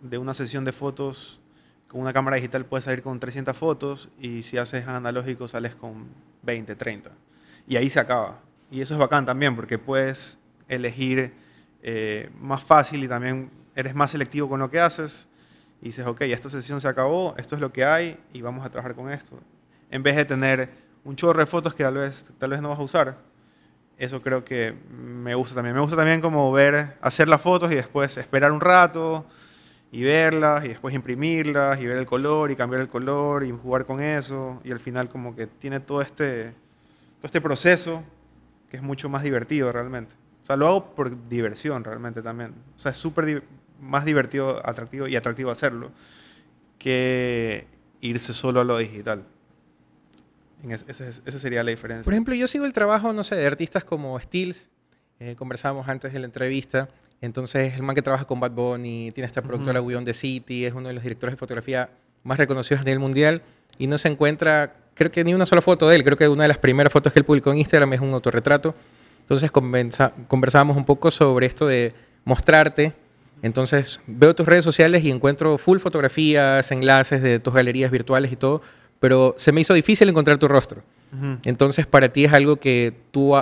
de 0.00 0.18
una 0.18 0.32
sesión 0.32 0.64
de 0.64 0.72
fotos 0.72 1.40
con 1.88 2.00
una 2.00 2.12
cámara 2.14 2.36
digital 2.36 2.64
puedes 2.64 2.84
salir 2.84 3.02
con 3.02 3.20
300 3.20 3.54
fotos 3.54 4.08
y 4.18 4.44
si 4.44 4.56
haces 4.56 4.88
analógico 4.88 5.46
sales 5.46 5.74
con 5.74 6.06
20, 6.42 6.74
30. 6.74 7.10
Y 7.66 7.76
ahí 7.76 7.90
se 7.90 8.00
acaba. 8.00 8.40
Y 8.70 8.80
eso 8.80 8.94
es 8.94 9.00
bacán 9.00 9.26
también 9.26 9.54
porque 9.54 9.78
puedes 9.78 10.38
elegir 10.68 11.34
eh, 11.82 12.30
más 12.40 12.62
fácil 12.62 13.04
y 13.04 13.08
también 13.08 13.50
eres 13.74 13.94
más 13.94 14.12
selectivo 14.12 14.48
con 14.48 14.60
lo 14.60 14.70
que 14.70 14.80
haces 14.80 15.28
y 15.82 15.86
dices, 15.86 16.06
ok, 16.06 16.22
esta 16.22 16.48
sesión 16.48 16.80
se 16.80 16.86
acabó, 16.86 17.34
esto 17.36 17.56
es 17.56 17.60
lo 17.60 17.72
que 17.72 17.84
hay 17.84 18.16
y 18.32 18.40
vamos 18.40 18.64
a 18.64 18.70
trabajar 18.70 18.94
con 18.94 19.10
esto. 19.10 19.36
En 19.90 20.04
vez 20.04 20.14
de 20.14 20.24
tener 20.24 20.70
un 21.04 21.16
chorro 21.16 21.40
de 21.40 21.46
fotos 21.46 21.74
que 21.74 21.82
tal 21.82 21.94
vez, 21.94 22.24
tal 22.38 22.50
vez 22.50 22.62
no 22.62 22.68
vas 22.68 22.78
a 22.78 22.82
usar. 22.82 23.18
Eso 23.98 24.22
creo 24.22 24.44
que 24.44 24.72
me 24.90 25.34
gusta 25.34 25.56
también. 25.56 25.74
Me 25.74 25.80
gusta 25.80 25.96
también 25.96 26.20
como 26.20 26.52
ver, 26.52 26.96
hacer 27.00 27.26
las 27.26 27.40
fotos 27.40 27.72
y 27.72 27.74
después 27.74 28.16
esperar 28.16 28.52
un 28.52 28.60
rato 28.60 29.26
y 29.90 30.04
verlas 30.04 30.64
y 30.64 30.68
después 30.68 30.94
imprimirlas 30.94 31.80
y 31.80 31.86
ver 31.86 31.96
el 31.96 32.06
color 32.06 32.52
y 32.52 32.56
cambiar 32.56 32.80
el 32.80 32.88
color 32.88 33.42
y 33.42 33.50
jugar 33.50 33.84
con 33.84 34.00
eso. 34.00 34.60
Y 34.62 34.70
al 34.70 34.78
final 34.78 35.08
como 35.08 35.34
que 35.34 35.48
tiene 35.48 35.80
todo 35.80 36.00
este, 36.00 36.52
todo 37.18 37.24
este 37.26 37.40
proceso 37.40 38.04
que 38.70 38.76
es 38.76 38.82
mucho 38.84 39.08
más 39.08 39.24
divertido 39.24 39.72
realmente. 39.72 40.14
O 40.44 40.46
sea, 40.46 40.56
lo 40.56 40.68
hago 40.68 40.94
por 40.94 41.28
diversión 41.28 41.82
realmente 41.82 42.22
también. 42.22 42.54
O 42.76 42.78
sea, 42.78 42.92
es 42.92 42.96
súper 42.96 43.42
más 43.82 44.04
divertido, 44.04 44.66
atractivo 44.66 45.08
y 45.08 45.16
atractivo 45.16 45.50
hacerlo 45.50 45.90
que 46.78 47.66
irse 48.00 48.32
solo 48.32 48.60
a 48.60 48.64
lo 48.64 48.78
digital. 48.78 49.24
Esa 50.68 51.38
sería 51.38 51.62
la 51.64 51.70
diferencia. 51.70 52.04
Por 52.04 52.12
ejemplo, 52.12 52.34
yo 52.34 52.46
sigo 52.46 52.64
el 52.64 52.72
trabajo, 52.72 53.12
no 53.12 53.24
sé, 53.24 53.34
de 53.34 53.46
artistas 53.46 53.84
como 53.84 54.18
Stills. 54.20 54.68
Eh, 55.18 55.34
conversábamos 55.36 55.88
antes 55.88 56.12
de 56.12 56.20
la 56.20 56.26
entrevista. 56.26 56.88
Entonces, 57.20 57.74
el 57.74 57.82
man 57.82 57.94
que 57.94 58.02
trabaja 58.02 58.24
con 58.24 58.40
Bad 58.40 58.52
Bunny, 58.52 59.10
tiene 59.12 59.26
esta 59.26 59.42
productora 59.42 59.80
uh 59.80 59.88
-huh. 59.88 60.04
the 60.04 60.14
City, 60.14 60.64
es 60.64 60.74
uno 60.74 60.88
de 60.88 60.94
los 60.94 61.02
directores 61.02 61.34
de 61.34 61.36
fotografía 61.36 61.90
más 62.22 62.38
reconocidos 62.38 62.80
a 62.80 62.84
nivel 62.84 63.00
mundial 63.00 63.42
y 63.78 63.86
no 63.86 63.98
se 63.98 64.08
encuentra, 64.08 64.74
creo 64.94 65.10
que 65.10 65.24
ni 65.24 65.34
una 65.34 65.46
sola 65.46 65.62
foto 65.62 65.88
de 65.88 65.96
él. 65.96 66.04
Creo 66.04 66.16
que 66.16 66.28
una 66.28 66.44
de 66.44 66.48
las 66.48 66.58
primeras 66.58 66.92
fotos 66.92 67.12
que 67.12 67.18
él 67.18 67.24
publicó 67.24 67.50
en 67.50 67.58
Instagram 67.58 67.92
es 67.92 68.00
un 68.00 68.12
autorretrato. 68.14 68.74
Entonces, 69.20 69.50
conversábamos 69.50 70.76
un 70.76 70.84
poco 70.84 71.10
sobre 71.10 71.46
esto 71.46 71.66
de 71.66 71.94
mostrarte. 72.24 72.92
Entonces, 73.42 74.00
veo 74.06 74.34
tus 74.34 74.46
redes 74.46 74.64
sociales 74.64 75.04
y 75.04 75.10
encuentro 75.10 75.58
full 75.58 75.78
fotografías, 75.78 76.70
enlaces 76.70 77.22
de 77.22 77.40
tus 77.40 77.52
galerías 77.52 77.90
virtuales 77.90 78.32
y 78.32 78.36
todo 78.36 78.62
pero 79.02 79.34
se 79.36 79.50
me 79.50 79.60
hizo 79.60 79.74
difícil 79.74 80.08
encontrar 80.08 80.38
tu 80.38 80.46
rostro. 80.46 80.80
Entonces, 81.42 81.86
para 81.88 82.10
ti 82.10 82.24
es 82.24 82.32
algo 82.32 82.54
que 82.54 82.94
tú 83.10 83.34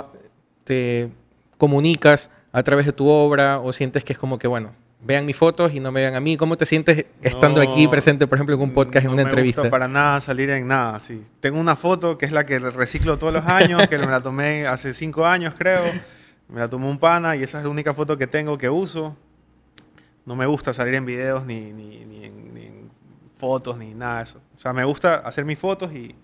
te 0.63 1.11
comunicas 1.59 2.31
a 2.51 2.63
través 2.63 2.87
de 2.87 2.93
tu 2.93 3.07
obra 3.07 3.59
o 3.59 3.71
sientes 3.71 4.03
que 4.03 4.13
es 4.13 4.17
como 4.17 4.39
que, 4.39 4.47
bueno, 4.47 4.71
vean 5.03 5.23
mis 5.23 5.37
fotos 5.37 5.71
y 5.75 5.79
no 5.79 5.91
me 5.91 6.01
vean 6.01 6.15
a 6.15 6.19
mí. 6.19 6.35
¿Cómo 6.35 6.57
te 6.57 6.65
sientes 6.65 7.05
estando 7.21 7.61
aquí 7.61 7.87
presente, 7.87 8.25
por 8.25 8.39
ejemplo, 8.39 8.55
en 8.55 8.61
un 8.61 8.73
podcast, 8.73 9.05
en 9.05 9.11
una 9.11 9.21
entrevista? 9.21 9.63
No 9.63 9.69
para 9.69 9.87
nada 9.87 10.19
salir 10.19 10.49
en 10.49 10.67
nada, 10.67 10.99
sí. 10.99 11.23
Tengo 11.39 11.59
una 11.59 11.75
foto 11.75 12.17
que 12.17 12.25
es 12.25 12.31
la 12.31 12.43
que 12.43 12.57
reciclo 12.57 13.19
todos 13.19 13.31
los 13.31 13.45
años, 13.45 13.85
que 13.87 13.99
me 13.99 14.07
la 14.07 14.19
tomé 14.21 14.65
hace 14.65 14.95
cinco 14.95 15.27
años, 15.27 15.53
creo. 15.55 15.83
Me 16.49 16.59
la 16.59 16.69
tomó 16.69 16.89
un 16.89 16.97
pana 16.97 17.35
y 17.35 17.43
esa 17.43 17.59
es 17.59 17.65
la 17.65 17.69
única 17.69 17.93
foto 17.93 18.17
que 18.17 18.25
tengo 18.25 18.57
que 18.57 18.67
uso. 18.67 19.15
No 20.25 20.35
me 20.35 20.45
gusta 20.45 20.73
salir 20.73 20.95
en 20.95 21.05
videos 21.05 21.45
ni, 21.45 21.73
ni, 21.73 22.05
ni 22.05 22.25
en, 22.25 22.53
ni 22.53 22.65
en 22.65 22.91
fotos 23.37 23.77
ni 23.77 23.93
nada 23.93 24.17
de 24.17 24.23
eso. 24.23 24.41
O 24.55 24.59
sea, 24.59 24.73
me 24.73 24.83
gusta 24.83 25.15
hacer 25.15 25.45
mis 25.45 25.57
fotos 25.57 25.91
y, 25.93 26.15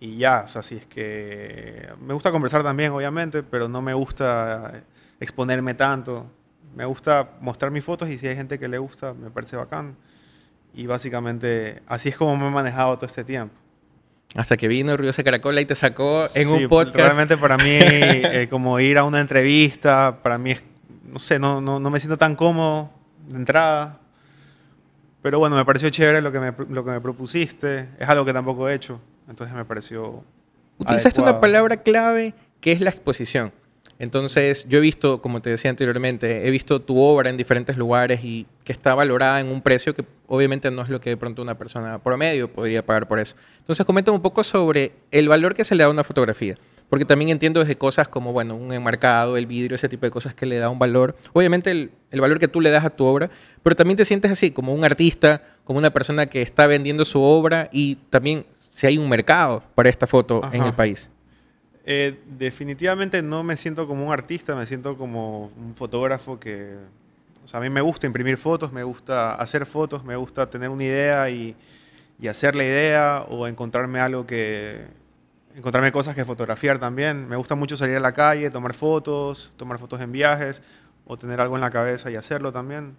y 0.00 0.16
ya, 0.16 0.42
o 0.44 0.48
sea, 0.48 0.62
si 0.62 0.76
es 0.76 0.86
que 0.86 1.88
me 2.00 2.14
gusta 2.14 2.30
conversar 2.30 2.62
también, 2.62 2.92
obviamente, 2.92 3.42
pero 3.42 3.68
no 3.68 3.82
me 3.82 3.94
gusta 3.94 4.82
exponerme 5.20 5.74
tanto. 5.74 6.26
Me 6.74 6.84
gusta 6.84 7.30
mostrar 7.40 7.72
mis 7.72 7.82
fotos 7.82 8.08
y 8.08 8.18
si 8.18 8.28
hay 8.28 8.36
gente 8.36 8.58
que 8.58 8.68
le 8.68 8.78
gusta, 8.78 9.14
me 9.14 9.30
parece 9.30 9.56
bacán. 9.56 9.96
Y 10.74 10.86
básicamente 10.86 11.82
así 11.86 12.10
es 12.10 12.16
como 12.16 12.36
me 12.36 12.46
he 12.46 12.50
manejado 12.50 12.94
todo 12.96 13.06
este 13.06 13.24
tiempo. 13.24 13.54
Hasta 14.36 14.56
que 14.56 14.68
vino 14.68 14.96
Ruidosa 14.96 15.24
Caracola 15.24 15.60
y 15.60 15.64
te 15.64 15.74
sacó 15.74 16.24
en 16.34 16.48
Sí, 16.48 16.54
un 16.54 16.68
podcast. 16.68 16.96
Realmente 16.96 17.36
para 17.38 17.56
mí, 17.56 17.64
eh, 17.80 18.46
como 18.50 18.78
ir 18.78 18.98
a 18.98 19.04
una 19.04 19.20
entrevista, 19.20 20.18
para 20.22 20.38
mí 20.38 20.52
es, 20.52 20.62
no 21.02 21.18
sé, 21.18 21.38
no, 21.38 21.60
no, 21.60 21.80
no 21.80 21.90
me 21.90 21.98
siento 21.98 22.18
tan 22.18 22.36
cómodo 22.36 22.90
de 23.28 23.36
entrada. 23.36 23.98
Pero 25.22 25.38
bueno, 25.38 25.56
me 25.56 25.64
pareció 25.64 25.90
chévere 25.90 26.20
lo 26.20 26.32
que 26.32 26.40
me, 26.40 26.52
lo 26.68 26.84
que 26.84 26.90
me 26.90 27.00
propusiste. 27.00 27.88
Es 27.98 28.08
algo 28.08 28.24
que 28.24 28.32
tampoco 28.32 28.68
he 28.68 28.74
hecho. 28.74 29.00
Entonces 29.28 29.54
me 29.54 29.64
pareció. 29.64 30.22
Utilizaste 30.78 31.20
una 31.20 31.30
adecuado. 31.30 31.40
palabra 31.40 31.76
clave 31.78 32.34
que 32.60 32.72
es 32.72 32.80
la 32.80 32.90
exposición. 32.90 33.52
Entonces, 33.98 34.64
yo 34.68 34.78
he 34.78 34.80
visto, 34.80 35.20
como 35.20 35.42
te 35.42 35.50
decía 35.50 35.70
anteriormente, 35.70 36.46
he 36.46 36.50
visto 36.52 36.80
tu 36.80 37.00
obra 37.00 37.30
en 37.30 37.36
diferentes 37.36 37.76
lugares 37.76 38.20
y 38.22 38.46
que 38.62 38.72
está 38.72 38.94
valorada 38.94 39.40
en 39.40 39.48
un 39.48 39.60
precio 39.60 39.92
que 39.92 40.04
obviamente 40.28 40.70
no 40.70 40.82
es 40.82 40.88
lo 40.88 41.00
que 41.00 41.10
de 41.10 41.16
pronto 41.16 41.42
una 41.42 41.58
persona 41.58 41.98
promedio 41.98 42.52
podría 42.52 42.86
pagar 42.86 43.08
por 43.08 43.18
eso. 43.18 43.34
Entonces, 43.58 43.84
coméntame 43.84 44.14
un 44.14 44.22
poco 44.22 44.44
sobre 44.44 44.92
el 45.10 45.28
valor 45.28 45.54
que 45.54 45.64
se 45.64 45.74
le 45.74 45.82
da 45.82 45.88
a 45.88 45.90
una 45.90 46.04
fotografía. 46.04 46.54
Porque 46.88 47.04
también 47.04 47.30
entiendo 47.30 47.60
desde 47.60 47.76
cosas 47.76 48.08
como, 48.08 48.32
bueno, 48.32 48.56
un 48.56 48.72
enmarcado, 48.72 49.36
el 49.36 49.46
vidrio, 49.46 49.74
ese 49.74 49.88
tipo 49.88 50.06
de 50.06 50.10
cosas 50.10 50.34
que 50.34 50.46
le 50.46 50.58
da 50.58 50.70
un 50.70 50.78
valor. 50.78 51.16
Obviamente 51.34 51.70
el, 51.70 51.90
el 52.10 52.20
valor 52.20 52.38
que 52.38 52.48
tú 52.48 52.60
le 52.60 52.70
das 52.70 52.84
a 52.84 52.90
tu 52.90 53.04
obra, 53.04 53.30
pero 53.62 53.76
también 53.76 53.96
te 53.96 54.04
sientes 54.04 54.30
así, 54.30 54.50
como 54.50 54.72
un 54.72 54.84
artista, 54.84 55.42
como 55.64 55.78
una 55.78 55.90
persona 55.90 56.26
que 56.26 56.40
está 56.40 56.66
vendiendo 56.66 57.04
su 57.04 57.20
obra 57.20 57.68
y 57.72 57.96
también 58.08 58.46
si 58.70 58.86
hay 58.86 58.96
un 58.96 59.08
mercado 59.08 59.62
para 59.74 59.88
esta 59.88 60.06
foto 60.06 60.40
en 60.52 60.62
el 60.62 60.72
país. 60.72 61.10
Eh, 61.84 62.18
definitivamente 62.38 63.22
no 63.22 63.42
me 63.42 63.56
siento 63.56 63.86
como 63.86 64.06
un 64.06 64.12
artista, 64.12 64.54
me 64.54 64.66
siento 64.66 64.96
como 64.96 65.50
un 65.56 65.74
fotógrafo 65.74 66.38
que... 66.38 66.74
O 67.44 67.48
sea, 67.48 67.60
a 67.60 67.62
mí 67.62 67.70
me 67.70 67.80
gusta 67.80 68.06
imprimir 68.06 68.36
fotos, 68.36 68.72
me 68.72 68.82
gusta 68.82 69.34
hacer 69.34 69.64
fotos, 69.64 70.04
me 70.04 70.14
gusta 70.16 70.50
tener 70.50 70.68
una 70.68 70.84
idea 70.84 71.30
y, 71.30 71.56
y 72.20 72.28
hacer 72.28 72.54
la 72.54 72.64
idea 72.64 73.24
o 73.28 73.46
encontrarme 73.46 74.00
algo 74.00 74.26
que... 74.26 74.84
Encontrarme 75.54 75.90
cosas 75.90 76.14
que 76.14 76.24
fotografiar 76.24 76.78
también. 76.78 77.28
Me 77.28 77.36
gusta 77.36 77.54
mucho 77.54 77.76
salir 77.76 77.96
a 77.96 78.00
la 78.00 78.12
calle, 78.12 78.50
tomar 78.50 78.74
fotos, 78.74 79.52
tomar 79.56 79.78
fotos 79.78 80.00
en 80.00 80.12
viajes 80.12 80.62
o 81.04 81.16
tener 81.16 81.40
algo 81.40 81.56
en 81.56 81.62
la 81.62 81.70
cabeza 81.70 82.10
y 82.10 82.16
hacerlo 82.16 82.52
también. 82.52 82.96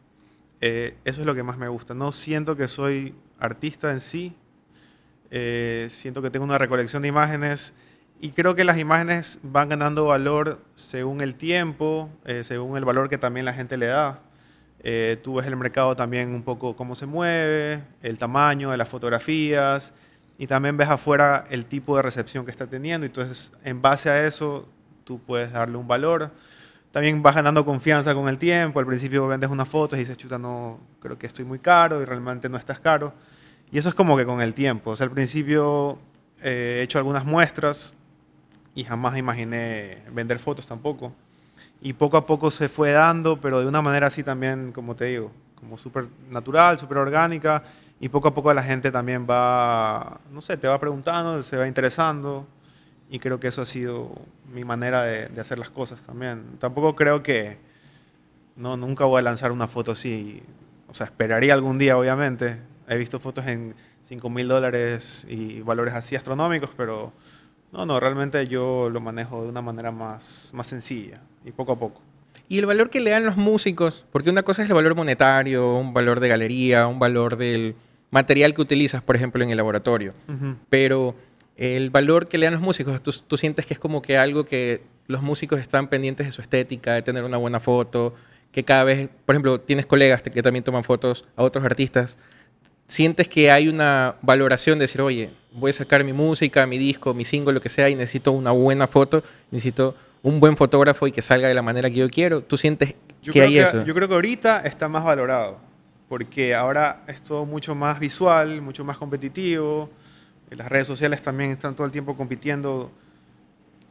Eh, 0.62 0.98
eso 1.06 1.22
es 1.22 1.28
lo 1.28 1.36
que 1.36 1.44
más 1.44 1.58
me 1.58 1.70
gusta. 1.70 1.94
No 1.94 2.12
siento 2.12 2.58
que 2.58 2.68
soy 2.68 3.16
artista 3.40 3.92
en 3.92 4.00
sí, 4.02 4.36
eh, 5.32 5.88
siento 5.90 6.22
que 6.22 6.32
tengo 6.32 6.44
una 6.44 6.58
recolección 6.58 7.04
de 7.04 7.08
imágenes 7.08 7.74
y 8.20 8.32
creo 8.32 8.56
que 8.56 8.64
las 8.64 8.78
imágenes 8.78 9.40
van 9.44 9.70
ganando 9.70 10.06
valor 10.06 10.62
según 10.76 11.22
el 11.22 11.36
tiempo, 11.36 12.10
eh, 12.26 12.44
según 12.44 12.76
el 12.78 12.84
valor 12.84 13.10
que 13.10 13.18
también 13.18 13.46
la 13.46 13.54
gente 13.54 13.78
le 13.78 13.86
da. 13.86 14.22
Tú 15.22 15.36
ves 15.36 15.46
el 15.46 15.58
mercado 15.58 15.96
también 15.96 16.34
un 16.34 16.42
poco 16.42 16.76
cómo 16.76 16.96
se 16.96 17.06
mueve, 17.06 17.84
el 18.02 18.18
tamaño 18.18 18.72
de 18.72 18.78
las 18.78 18.88
fotografías 18.88 19.94
y 20.40 20.48
también 20.48 20.78
ves 20.78 20.88
afuera 20.88 21.44
el 21.50 21.66
tipo 21.66 21.98
de 21.98 22.02
recepción 22.02 22.46
que 22.46 22.52
está 22.52 22.66
teniendo. 22.66 23.06
Entonces, 23.06 23.52
en 23.66 23.82
base 23.82 24.10
a 24.10 24.26
eso, 24.26 24.66
tú 25.04 25.20
puedes 25.20 25.52
darle 25.52 25.76
un 25.76 25.86
valor. 25.86 26.32
También 26.92 27.22
vas 27.22 27.36
ganando 27.36 27.66
confianza 27.66 28.16
con 28.16 28.30
el 28.30 28.38
tiempo. 28.38 28.80
Al 28.80 28.86
principio 28.86 29.28
vendes 29.28 29.50
unas 29.50 29.68
fotos 29.68 30.00
y 30.00 30.04
dices, 30.04 30.16
chuta, 30.18 30.40
no, 30.40 30.80
creo 31.02 31.20
que 31.20 31.28
estoy 31.28 31.44
muy 31.44 31.60
caro 31.60 32.02
y 32.02 32.06
realmente 32.06 32.48
no 32.48 32.58
estás 32.58 32.80
caro. 32.80 33.14
Y 33.70 33.80
eso 33.80 33.90
es 33.90 33.96
como 33.96 34.16
que 34.16 34.26
con 34.26 34.42
el 34.42 34.54
tiempo. 34.54 34.92
O 34.92 34.96
sea, 34.96 35.08
al 35.08 35.12
principio 35.12 36.00
eh, 36.42 36.78
he 36.80 36.84
hecho 36.84 37.00
algunas 37.00 37.26
muestras 37.26 37.94
y 38.74 38.86
jamás 38.86 39.18
imaginé 39.18 40.04
vender 40.14 40.40
fotos 40.40 40.66
tampoco. 40.66 41.14
Y 41.82 41.92
poco 41.92 42.16
a 42.16 42.26
poco 42.26 42.50
se 42.50 42.70
fue 42.70 42.92
dando, 42.92 43.42
pero 43.42 43.60
de 43.60 43.68
una 43.68 43.82
manera 43.82 44.08
así 44.08 44.24
también, 44.24 44.72
como 44.72 44.96
te 44.96 45.04
digo, 45.04 45.34
como 45.56 45.78
súper 45.78 46.08
natural, 46.30 46.80
súper 46.80 46.98
orgánica. 47.00 47.62
Y 48.00 48.10
poco 48.10 48.30
a 48.30 48.34
poco 48.34 48.54
la 48.54 48.64
gente 48.64 48.92
también 48.92 49.28
va, 49.30 50.20
no 50.32 50.42
sé, 50.42 50.58
te 50.58 50.68
va 50.68 50.80
preguntando, 50.80 51.44
se 51.44 51.58
va 51.58 51.68
interesando. 51.68 52.48
Y 53.10 53.20
creo 53.20 53.40
que 53.40 53.48
eso 53.48 53.62
ha 53.62 53.66
sido 53.66 54.12
mi 54.54 54.64
manera 54.64 55.04
de, 55.04 55.28
de 55.28 55.42
hacer 55.42 55.60
las 55.60 55.70
cosas 55.70 56.02
también. 56.04 56.58
Tampoco 56.60 56.96
creo 56.96 57.24
que, 57.24 57.58
no, 58.60 58.78
nunca 58.78 59.06
voy 59.06 59.20
a 59.20 59.22
lanzar 59.24 59.52
una 59.52 59.68
foto 59.68 59.92
así. 59.92 60.44
O 60.88 60.94
sea, 60.94 61.06
esperaría 61.06 61.54
algún 61.54 61.78
día, 61.78 61.98
obviamente. 61.98 62.58
He 62.88 62.98
visto 62.98 63.20
fotos 63.20 63.48
en 63.48 63.76
5 64.04 64.30
mil 64.30 64.48
dólares 64.48 65.26
y 65.30 65.62
valores 65.62 65.94
así 65.94 66.16
astronómicos, 66.16 66.72
pero 66.76 67.14
no, 67.72 67.86
no, 67.86 68.00
realmente 68.00 68.48
yo 68.48 68.90
lo 68.90 69.00
manejo 69.00 69.44
de 69.44 69.50
una 69.50 69.62
manera 69.62 69.92
más, 69.92 70.50
más 70.54 70.68
sencilla 70.68 71.22
y 71.46 71.52
poco 71.52 71.74
a 71.74 71.80
poco. 71.80 72.02
Y 72.48 72.58
el 72.58 72.66
valor 72.66 72.90
que 72.90 73.00
le 73.00 73.12
dan 73.12 73.24
los 73.26 73.38
músicos, 73.38 74.06
porque 74.12 74.32
una 74.32 74.42
cosa 74.42 74.64
es 74.64 74.70
el 74.70 74.76
valor 74.76 74.96
monetario, 74.96 75.76
un 75.76 75.94
valor 75.94 76.20
de 76.20 76.28
galería, 76.28 76.88
un 76.88 76.98
valor 76.98 77.38
del 77.38 77.76
material 78.12 78.54
que 78.54 78.62
utilizas, 78.62 79.02
por 79.02 79.16
ejemplo, 79.16 79.44
en 79.44 79.50
el 79.52 79.58
laboratorio. 79.58 80.14
Pero 80.70 81.16
el 81.58 81.90
valor 81.90 82.28
que 82.28 82.38
le 82.38 82.46
dan 82.46 82.54
los 82.54 82.64
músicos, 82.64 83.02
tú, 83.02 83.14
tú 83.28 83.38
sientes 83.38 83.66
que 83.66 83.74
es 83.74 83.80
como 83.80 84.02
que 84.02 84.18
algo 84.18 84.46
que 84.46 84.82
los 85.08 85.22
músicos 85.22 85.60
están 85.60 85.88
pendientes 85.88 86.28
de 86.28 86.32
su 86.32 86.42
estética, 86.42 86.94
de 86.94 87.02
tener 87.02 87.24
una 87.24 87.38
buena 87.38 87.60
foto, 87.60 88.16
que 88.52 88.64
cada 88.64 88.84
vez, 88.84 89.10
por 89.26 89.36
ejemplo, 89.36 89.60
tienes 89.60 89.86
colegas 89.86 90.22
que 90.22 90.42
también 90.42 90.64
toman 90.64 90.84
fotos 90.84 91.26
a 91.36 91.44
otros 91.44 91.64
artistas. 91.66 92.18
¿Sientes 92.88 93.28
que 93.28 93.52
hay 93.52 93.68
una 93.68 94.16
valoración 94.22 94.80
de 94.80 94.84
decir, 94.84 95.02
oye, 95.02 95.32
voy 95.52 95.70
a 95.70 95.74
sacar 95.74 96.04
mi 96.04 96.14
música, 96.14 96.66
mi 96.66 96.78
disco, 96.78 97.14
mi 97.14 97.26
single, 97.26 97.54
lo 97.54 97.62
que 97.62 97.70
sea, 97.70 97.90
y 97.90 97.96
necesito 97.96 98.32
una 98.32 98.52
buena 98.52 98.88
foto, 98.88 99.24
necesito 99.52 99.96
un 100.24 100.40
buen 100.40 100.58
fotógrafo 100.58 101.08
y 101.08 101.12
que 101.12 101.22
salga 101.22 101.48
de 101.48 101.54
la 101.54 101.62
manera 101.62 101.90
que 101.90 101.98
yo 101.98 102.10
quiero? 102.10 102.42
¿Tú 102.42 102.58
sientes 102.58 102.96
Yo 103.22 103.32
que 103.34 103.42
hay 103.42 103.54
que, 103.54 103.62
eso? 103.62 103.86
yo 103.86 103.94
creo 103.94 104.08
que 104.08 104.16
ahorita 104.16 104.62
está 104.62 104.88
más 104.88 105.04
valorado, 105.04 105.60
porque 106.10 106.56
ahora 106.56 107.04
es 107.08 107.22
todo 107.22 107.46
mucho 107.46 107.76
más 107.76 108.00
visual, 108.00 108.62
mucho 108.62 108.84
más 108.86 108.98
competitivo. 108.98 109.90
Las 110.52 110.70
redes 110.70 110.88
sociales 110.88 111.22
también 111.22 111.52
están 111.52 111.76
todo 111.76 111.86
el 111.88 111.92
tiempo 111.94 112.18
compitiendo 112.18 112.92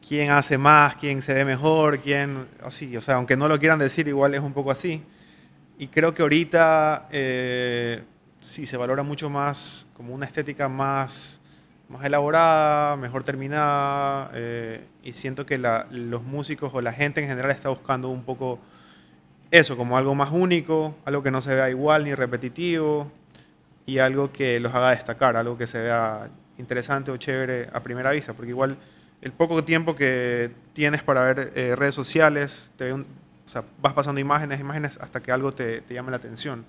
quién 0.07 0.31
hace 0.31 0.59
más, 0.59 0.97
quién 0.97 1.23
se 1.23 1.35
ve 1.35 1.45
mejor, 1.45 2.01
quién 2.01 2.47
así. 2.63 2.97
O 2.97 3.01
sea, 3.01 3.17
aunque 3.17 3.37
no 3.37 3.49
lo 3.49 3.59
quieran 3.59 3.79
decir, 3.79 4.09
igual 4.09 4.35
es 4.35 4.41
un 4.43 4.53
poco 4.53 4.71
así. 4.71 5.03
Y 5.79 5.89
creo 5.89 6.15
que 6.15 6.23
ahorita 6.23 7.09
eh, 7.13 8.03
sí 8.41 8.67
se 8.67 8.77
valora 8.77 9.03
mucho 9.03 9.31
más 9.31 9.87
como 9.95 10.15
una 10.15 10.27
estética 10.27 10.69
más, 10.69 11.41
más 11.89 12.05
elaborada, 12.05 12.97
mejor 12.97 13.25
terminada. 13.25 14.31
eh, 14.35 14.85
y 15.05 15.13
siento 15.15 15.47
que 15.47 15.59
la- 15.59 15.87
los 15.91 16.23
músicos 16.25 16.73
o 16.75 16.81
la 16.83 16.93
gente 16.93 17.21
en 17.23 17.29
general 17.29 17.51
está 17.53 17.69
buscando 17.71 18.09
un 18.11 18.25
poco 18.25 18.59
eso, 19.51 19.77
como 19.77 19.97
algo 19.97 20.15
más 20.15 20.31
único, 20.33 20.95
algo 21.05 21.23
que 21.23 21.31
no 21.31 21.41
se 21.41 21.55
vea 21.55 21.71
igual 21.71 22.05
ni 22.05 22.15
repetitivo 22.15 23.11
y 23.87 23.99
algo 23.99 24.33
que 24.33 24.61
los 24.61 24.75
haga 24.75 24.91
destacar, 24.91 25.37
algo 25.37 25.57
que 25.57 25.67
se 25.67 25.81
vea 25.81 26.29
interesante 26.59 27.11
o 27.11 27.17
chévere 27.17 27.69
a 27.73 27.81
primera 27.81 28.11
vista, 28.11 28.35
porque 28.35 28.51
igual 28.51 28.77
el 29.23 29.33
poco 29.33 29.65
tiempo 29.65 29.97
que 29.97 30.51
tienes 30.73 31.03
para 31.03 31.23
ver 31.23 31.53
eh, 31.55 31.75
redes 31.77 31.95
sociales, 31.95 32.71
te 32.77 32.93
vas 33.81 33.93
pasando 33.95 34.21
imágenes, 34.21 34.61
imágenes 34.61 34.99
hasta 35.01 35.21
que 35.21 35.33
algo 35.33 35.53
te, 35.53 35.81
te 35.81 35.95
llame 35.95 36.11
la 36.11 36.19
atención. 36.19 36.65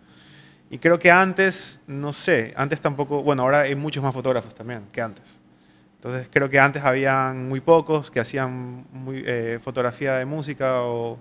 Y 0.72 0.78
creo 0.78 1.00
que 1.00 1.12
antes, 1.12 1.82
no 1.88 2.14
sé, 2.14 2.54
antes 2.56 2.80
tampoco, 2.80 3.24
bueno, 3.24 3.44
ahora 3.44 3.62
hay 3.62 3.76
muchos 3.76 4.04
más 4.04 4.14
fotógrafos 4.14 4.54
también 4.56 4.84
que 4.92 5.02
antes. 5.02 5.40
Entonces 5.96 6.28
creo 6.32 6.50
que 6.50 6.60
antes 6.60 6.84
habían 6.84 7.50
muy 7.50 7.60
pocos 7.60 8.10
que 8.10 8.20
hacían 8.20 8.86
eh, 9.12 9.60
fotografía 9.62 10.14
de 10.14 10.26
música 10.26 10.84
o, 10.84 11.20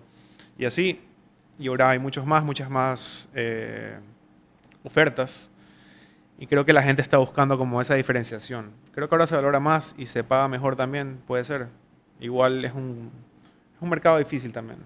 y 0.56 0.66
así. 0.66 1.00
Y 1.58 1.68
ahora 1.68 1.90
hay 1.90 1.98
muchos 1.98 2.24
más, 2.24 2.44
muchas 2.44 2.70
más 2.70 3.28
eh, 3.34 3.98
ofertas. 4.84 5.50
Y 6.38 6.46
creo 6.46 6.64
que 6.64 6.72
la 6.72 6.82
gente 6.82 7.02
está 7.02 7.18
buscando 7.18 7.58
como 7.58 7.80
esa 7.80 7.94
diferenciación. 7.94 8.70
Creo 8.92 9.08
que 9.08 9.14
ahora 9.14 9.26
se 9.26 9.34
valora 9.34 9.58
más 9.58 9.94
y 9.98 10.06
se 10.06 10.22
paga 10.22 10.46
mejor 10.46 10.76
también, 10.76 11.18
puede 11.26 11.44
ser. 11.44 11.66
Igual 12.20 12.64
es 12.64 12.72
un, 12.72 13.10
es 13.74 13.82
un 13.82 13.90
mercado 13.90 14.18
difícil 14.18 14.52
también. 14.52 14.78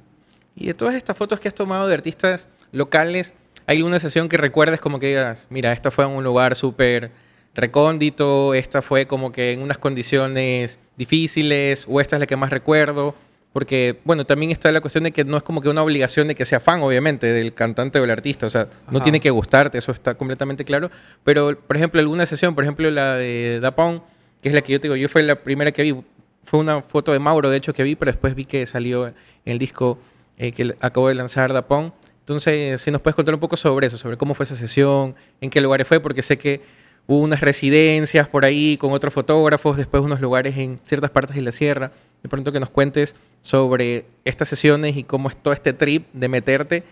Y 0.55 0.67
de 0.67 0.75
todas 0.75 0.95
estas 0.95 1.17
fotos 1.17 1.41
que 1.41 1.49
has 1.49 1.55
tomado 1.55 1.87
de 1.89 1.95
artistas 1.95 2.49
locales, 2.73 3.35
¿hay 3.67 3.79
alguna 3.79 4.01
sesión 4.01 4.29
que 4.29 4.37
recuerdes 4.37 4.81
como 4.81 4.99
que 4.99 5.09
digas, 5.09 5.47
mira, 5.51 5.73
esta 5.73 5.91
fue 5.91 6.05
en 6.05 6.11
un 6.13 6.25
lugar 6.25 6.57
súper 6.57 7.11
recóndito, 7.55 8.55
esta 8.55 8.83
fue 8.83 9.07
como 9.07 9.33
que 9.33 9.53
en 9.53 9.61
unas 9.61 9.79
condiciones 9.79 10.79
difíciles, 10.97 11.87
o 11.89 12.01
esta 12.01 12.17
es 12.17 12.21
la 12.21 12.27
que 12.27 12.37
más 12.37 12.51
recuerdo? 12.51 13.15
Porque, 13.53 14.01
bueno, 14.05 14.25
también 14.25 14.51
está 14.51 14.73
la 14.73 14.81
cuestión 14.81 15.05
de 15.05 15.13
que 15.13 15.25
no 15.25 15.37
es 15.37 15.43
como 15.43 15.61
que 15.61 15.69
una 15.69 15.83
obligación 15.83 16.27
de 16.27 16.35
que 16.35 16.47
sea 16.47 16.59
fan, 16.59 16.81
obviamente, 16.81 17.27
del 17.27 17.53
cantante 17.53 17.99
o 17.99 18.03
del 18.03 18.11
artista. 18.11 18.47
O 18.47 18.51
sea, 18.51 18.69
no 18.91 18.99
Ajá. 18.99 19.05
tiene 19.05 19.21
que 19.21 19.31
gustarte, 19.31 19.77
eso 19.77 19.93
está 19.93 20.15
completamente 20.15 20.65
claro. 20.65 20.91
Pero, 21.23 21.59
por 21.59 21.77
ejemplo, 21.77 22.01
alguna 22.01 22.25
sesión, 22.25 22.55
por 22.55 22.65
ejemplo, 22.65 22.91
la 22.91 23.17
de 23.17 23.61
Dapón, 23.61 24.03
que 24.41 24.49
es 24.49 24.55
la 24.55 24.63
que 24.63 24.73
yo 24.73 24.81
te 24.81 24.85
digo, 24.85 24.97
yo 24.97 25.09
fue 25.09 25.23
la 25.23 25.37
primera 25.37 25.71
que 25.73 25.83
vi. 25.83 26.03
Fue 26.45 26.59
una 26.59 26.83
foto 26.83 27.13
de 27.13 27.19
Mauro, 27.21 27.51
de 27.51 27.59
hecho, 27.59 27.73
que 27.73 27.85
vi, 27.85 27.95
pero 27.95 28.11
después 28.11 28.35
vi 28.35 28.47
que 28.47 28.67
salió 28.67 29.07
en 29.07 29.15
el 29.45 29.59
disco 29.59 29.99
eh, 30.39 30.53
que 30.53 30.75
acabo 30.81 31.09
de 31.09 31.15
lanzar 31.15 31.53
Dapón. 31.53 31.93
Entonces, 32.21 32.81
si 32.81 32.91
nos 32.91 33.01
puedes 33.01 33.15
contar 33.15 33.35
un 33.35 33.41
poco 33.41 33.57
sobre 33.57 33.87
eso, 33.87 33.99
sobre 33.99 34.17
cómo 34.17 34.35
fue 34.35 34.45
esa 34.45 34.57
sesión, 34.57 35.15
en 35.41 35.51
qué 35.51 35.61
lugares 35.61 35.87
fue, 35.87 36.01
porque 36.01 36.23
sé 36.23 36.39
que 36.39 36.61
hubo 37.07 37.21
unas 37.21 37.41
residencias 37.41 38.29
por 38.29 38.45
ahí 38.45 38.77
con 38.77 38.93
otros 38.93 39.13
fotógrafos, 39.13 39.77
después 39.77 40.03
unos 40.03 40.21
lugares 40.21 40.57
en 40.57 40.81
ciertas 40.85 41.11
partes 41.11 41.37
de 41.37 41.43
la 41.43 41.53
sierra. 41.53 41.93
De 42.23 42.29
pronto 42.29 42.53
que 42.53 42.61
nos 42.61 42.71
cuentes 42.71 43.15
sobre 43.43 44.07
estas 44.25 44.49
sesiones 44.49 44.97
y 44.97 45.05
cómo 45.05 45.29
es 45.29 45.37
todo 45.37 45.53
este 45.53 45.73
trip 45.73 46.07
de 46.13 46.29
meterte 46.29 46.85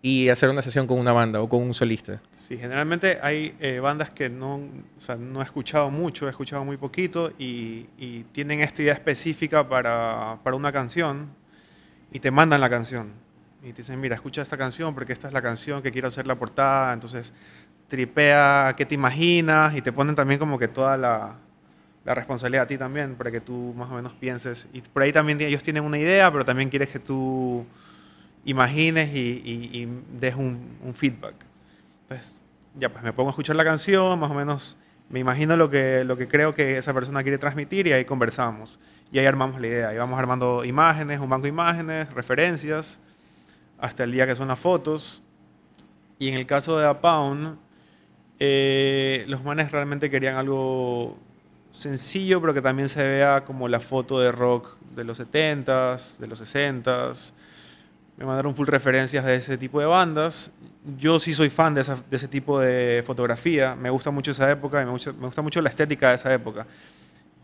y 0.00 0.28
hacer 0.28 0.48
una 0.48 0.62
sesión 0.62 0.86
con 0.86 0.98
una 0.98 1.12
banda 1.12 1.40
o 1.40 1.48
con 1.48 1.62
un 1.62 1.74
solista. 1.74 2.20
Sí, 2.30 2.56
generalmente 2.56 3.18
hay 3.20 3.54
eh, 3.60 3.80
bandas 3.80 4.10
que 4.10 4.30
no, 4.30 4.56
o 4.56 5.00
sea, 5.00 5.16
no 5.16 5.40
he 5.40 5.44
escuchado 5.44 5.90
mucho, 5.90 6.26
he 6.26 6.30
escuchado 6.30 6.64
muy 6.64 6.76
poquito 6.76 7.32
y, 7.38 7.86
y 7.98 8.24
tienen 8.32 8.60
esta 8.60 8.82
idea 8.82 8.94
específica 8.94 9.68
para, 9.68 10.38
para, 10.42 10.56
una 10.56 10.72
canción 10.72 11.28
y 12.12 12.20
te 12.20 12.30
mandan 12.30 12.60
la 12.60 12.70
canción. 12.70 13.12
Y 13.62 13.72
te 13.72 13.82
dicen, 13.82 14.00
mira, 14.00 14.14
escucha 14.14 14.40
esta 14.40 14.56
canción 14.56 14.94
porque 14.94 15.12
esta 15.12 15.26
es 15.26 15.34
la 15.34 15.42
canción 15.42 15.82
que 15.82 15.90
quiero 15.90 16.06
hacer 16.08 16.28
la 16.28 16.36
portada. 16.36 16.92
Entonces, 16.92 17.32
tripea 17.88 18.74
qué 18.76 18.86
te 18.86 18.94
imaginas 18.94 19.76
y 19.76 19.82
te 19.82 19.92
ponen 19.92 20.14
también 20.14 20.38
como 20.38 20.60
que 20.60 20.68
toda 20.68 20.96
la, 20.96 21.34
la 22.08 22.14
responsabilidad 22.14 22.64
a 22.64 22.66
ti 22.66 22.78
también 22.78 23.16
para 23.16 23.30
que 23.30 23.42
tú 23.42 23.74
más 23.76 23.90
o 23.90 23.94
menos 23.94 24.14
pienses. 24.14 24.66
Y 24.72 24.80
por 24.80 25.02
ahí 25.02 25.12
también 25.12 25.38
ellos 25.42 25.62
tienen 25.62 25.84
una 25.84 25.98
idea, 25.98 26.32
pero 26.32 26.42
también 26.42 26.70
quieres 26.70 26.88
que 26.88 26.98
tú 26.98 27.66
imagines 28.46 29.14
y, 29.14 29.86
des 30.18 30.34
un, 30.34 30.78
feedback. 30.94 31.34
Entonces, 32.04 32.40
ya 32.78 32.88
pues 32.88 33.04
me 33.04 33.12
pongo 33.12 33.28
a 33.28 33.32
escuchar 33.32 33.56
la 33.56 33.64
canción, 33.64 34.18
más 34.18 34.30
o 34.30 34.34
menos 34.34 34.78
me 35.10 35.18
imagino 35.18 35.54
lo 35.58 35.68
que, 35.68 36.02
lo 36.04 36.16
que 36.16 36.28
creo 36.28 36.54
que 36.54 36.78
esa 36.78 36.94
persona 36.94 37.22
quiere 37.22 37.36
transmitir 37.36 37.86
y 37.86 37.92
ahí 37.92 38.06
conversamos. 38.06 38.78
Y 39.12 39.18
ahí 39.18 39.26
armamos 39.26 39.60
la 39.60 39.66
idea. 39.66 39.92
Y 39.92 39.98
vamos 39.98 40.18
armando 40.18 40.64
imágenes, 40.64 41.20
un 41.20 41.28
banco 41.28 41.42
de 41.42 41.50
imágenes, 41.50 42.10
referencias, 42.14 43.00
hasta 43.78 44.04
el 44.04 44.12
día 44.12 44.26
que 44.26 44.34
son 44.34 44.48
las 44.48 44.58
fotos. 44.58 45.22
Y 46.18 46.28
en 46.28 46.36
el 46.36 46.46
caso 46.46 46.78
de 46.78 46.86
A 46.86 47.02
Pound, 47.02 47.58
eh, 48.38 49.26
los 49.28 49.44
manes 49.44 49.70
realmente 49.72 50.08
querían 50.08 50.36
algo 50.36 51.18
sencillo, 51.78 52.40
pero 52.40 52.54
que 52.54 52.62
también 52.62 52.88
se 52.88 53.02
vea 53.02 53.44
como 53.44 53.68
la 53.68 53.80
foto 53.80 54.20
de 54.20 54.32
rock 54.32 54.76
de 54.94 55.04
los 55.04 55.20
70s, 55.20 56.18
de 56.18 56.26
los 56.26 56.40
60s 56.40 57.32
me 58.18 58.24
mandaron 58.24 58.52
full 58.52 58.66
referencias 58.66 59.24
de 59.24 59.36
ese 59.36 59.56
tipo 59.56 59.78
de 59.78 59.86
bandas. 59.86 60.50
Yo 60.98 61.20
sí 61.20 61.32
soy 61.32 61.50
fan 61.50 61.74
de, 61.74 61.84
ese 62.10 62.26
tipo 62.26 62.58
de 62.58 63.04
fotografía, 63.06 63.76
me 63.76 63.90
gusta 63.90 64.10
mucho 64.10 64.32
esa 64.32 64.50
época 64.50 64.82
y 64.82 64.84
me 64.84 64.90
gusta, 64.90 65.40
mucho 65.40 65.62
la 65.62 65.68
estética 65.68 66.08
de 66.08 66.16
esa 66.16 66.34
época. 66.34 66.66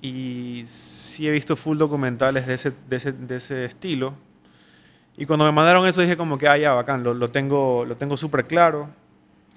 Y 0.02 0.64
sí 0.66 1.28
he 1.28 1.30
visto 1.30 1.54
full 1.54 1.78
documentales 1.78 2.46
de 2.48 3.36
ese, 3.36 3.64
estilo. 3.64 4.14
Y 5.16 5.26
cuando 5.26 5.44
me 5.44 5.52
mandaron 5.52 5.86
eso 5.86 6.00
dije 6.00 6.16
como 6.16 6.38
que, 6.38 6.48
ah, 6.48 6.58
ya, 6.58 6.72
bacán, 6.72 7.04
lo, 7.04 7.14
lo 7.14 7.30
tengo 7.30 7.84
lo 7.84 7.96
tengo 7.96 8.16
súper 8.16 8.44
claro. 8.44 8.88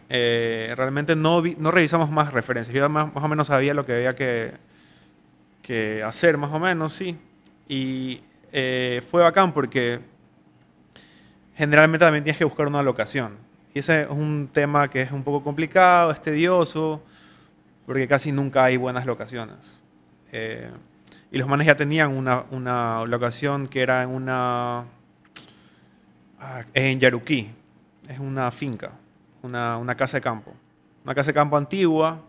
Eh, 0.10 0.74
realmente 0.76 1.16
no, 1.16 1.42
no 1.42 1.72
revisamos 1.72 2.10
más 2.10 2.34
referencias. 2.34 2.76
Yo 2.76 2.88
más, 2.90 3.14
más, 3.14 3.24
o 3.24 3.28
menos 3.28 3.48
sabía 3.48 3.74
lo 3.74 3.86
que 3.86 3.94
había 3.94 4.16
que, 4.16 4.54
que 5.62 6.04
hacer, 6.04 6.38
más 6.38 6.52
o 6.52 6.60
menos, 6.60 6.94
sí. 6.94 7.18
Y 7.68 8.22
eh, 8.52 9.02
fue 9.10 9.22
bacán 9.22 9.54
porque 9.54 10.00
generalmente 11.56 12.06
también 12.06 12.24
tienes 12.24 12.38
que 12.38 12.46
buscar 12.46 12.68
una 12.68 12.82
locación. 12.82 13.38
Y 13.74 13.80
ese 13.80 14.04
es 14.04 14.10
un 14.10 14.50
tema 14.52 14.90
que 14.90 15.02
es 15.02 15.12
un 15.12 15.24
poco 15.24 15.44
complicado, 15.44 16.12
es 16.12 16.22
tedioso, 16.22 17.04
porque 17.86 18.08
casi 18.08 18.32
nunca 18.32 18.64
hay 18.64 18.78
buenas 18.78 19.06
locaciones. 19.06 19.84
Eh, 20.32 20.70
y 21.32 21.38
los 21.38 21.48
manes 21.48 21.68
ya 21.68 21.76
tenían 21.76 22.16
una, 22.16 22.46
una 22.52 23.06
locación 23.06 23.68
que 23.68 23.82
era 23.82 24.04
en 24.04 24.10
una... 24.10 24.86
Ah, 26.40 26.64
en 26.74 27.00
Yaruquí, 27.00 27.50
es 28.08 28.20
una 28.20 28.52
finca, 28.52 28.92
una, 29.42 29.78
una 29.78 29.96
casa 29.96 30.18
de 30.18 30.22
campo. 30.22 30.54
Una 31.04 31.16
casa 31.16 31.28
de 31.28 31.34
campo 31.34 31.58
antigua, 31.58 32.22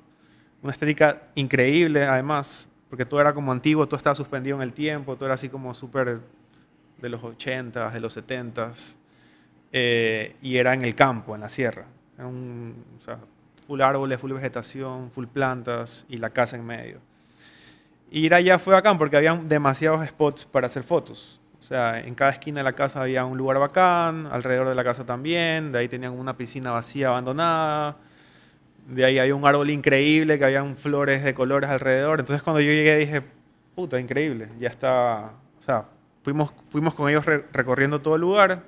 una 0.62 0.73
estética 0.73 1.23
increíble 1.35 2.05
además, 2.05 2.69
porque 2.88 3.05
todo 3.05 3.21
era 3.21 3.35
como 3.35 3.53
antiguo, 3.53 3.87
todo 3.87 3.97
estaba 3.97 4.15
suspendido 4.15 4.57
en 4.57 4.62
el 4.62 4.73
tiempo, 4.73 5.17
todo 5.17 5.27
era 5.27 5.35
así 5.35 5.49
como 5.49 5.75
súper 5.75 6.21
de 7.00 7.09
los 7.09 7.21
80s, 7.21 7.92
de 7.92 8.01
los 8.01 8.16
70s. 8.16 8.97
Eh, 9.71 10.37
y 10.40 10.57
era 10.57 10.73
en 10.75 10.83
el 10.83 10.94
campo, 10.94 11.35
en 11.35 11.42
la 11.42 11.49
sierra. 11.49 11.85
Era 12.16 12.27
un, 12.27 12.85
o 12.99 13.05
sea, 13.05 13.18
full 13.66 13.81
árboles, 13.81 14.18
full 14.18 14.33
vegetación, 14.33 15.11
full 15.11 15.27
plantas 15.27 16.07
y 16.09 16.16
la 16.16 16.31
casa 16.31 16.57
en 16.57 16.64
medio. 16.64 17.01
Ir 18.11 18.33
allá 18.33 18.59
fue 18.59 18.73
bacán 18.73 18.97
porque 18.97 19.16
había 19.16 19.37
demasiados 19.37 20.07
spots 20.09 20.47
para 20.47 20.66
hacer 20.66 20.83
fotos. 20.83 21.38
Sea, 21.68 22.00
en 22.00 22.14
cada 22.14 22.31
esquina 22.31 22.61
de 22.61 22.64
la 22.64 22.72
casa 22.72 23.02
había 23.02 23.26
un 23.26 23.37
lugar 23.37 23.59
bacán, 23.59 24.26
alrededor 24.33 24.70
de 24.70 24.74
la 24.74 24.83
casa 24.85 25.04
también, 25.04 25.70
de 25.70 25.81
ahí 25.81 25.87
tenían 25.87 26.18
una 26.18 26.35
piscina 26.35 26.70
vacía 26.70 27.09
abandonada, 27.09 27.98
de 28.87 29.04
ahí 29.04 29.18
había 29.18 29.35
un 29.35 29.46
árbol 29.46 29.68
increíble 29.68 30.38
que 30.38 30.46
habían 30.46 30.78
flores 30.78 31.22
de 31.22 31.35
colores 31.35 31.68
alrededor. 31.68 32.20
Entonces 32.20 32.42
cuando 32.42 32.62
yo 32.62 32.70
llegué 32.72 32.96
dije, 32.96 33.22
puta, 33.74 34.00
increíble, 34.00 34.48
ya 34.59 34.70
está, 34.70 35.33
o 35.59 35.62
sea, 35.62 35.85
fuimos, 36.22 36.54
fuimos 36.70 36.94
con 36.94 37.11
ellos 37.11 37.26
recorriendo 37.26 38.00
todo 38.00 38.14
el 38.14 38.22
lugar, 38.22 38.62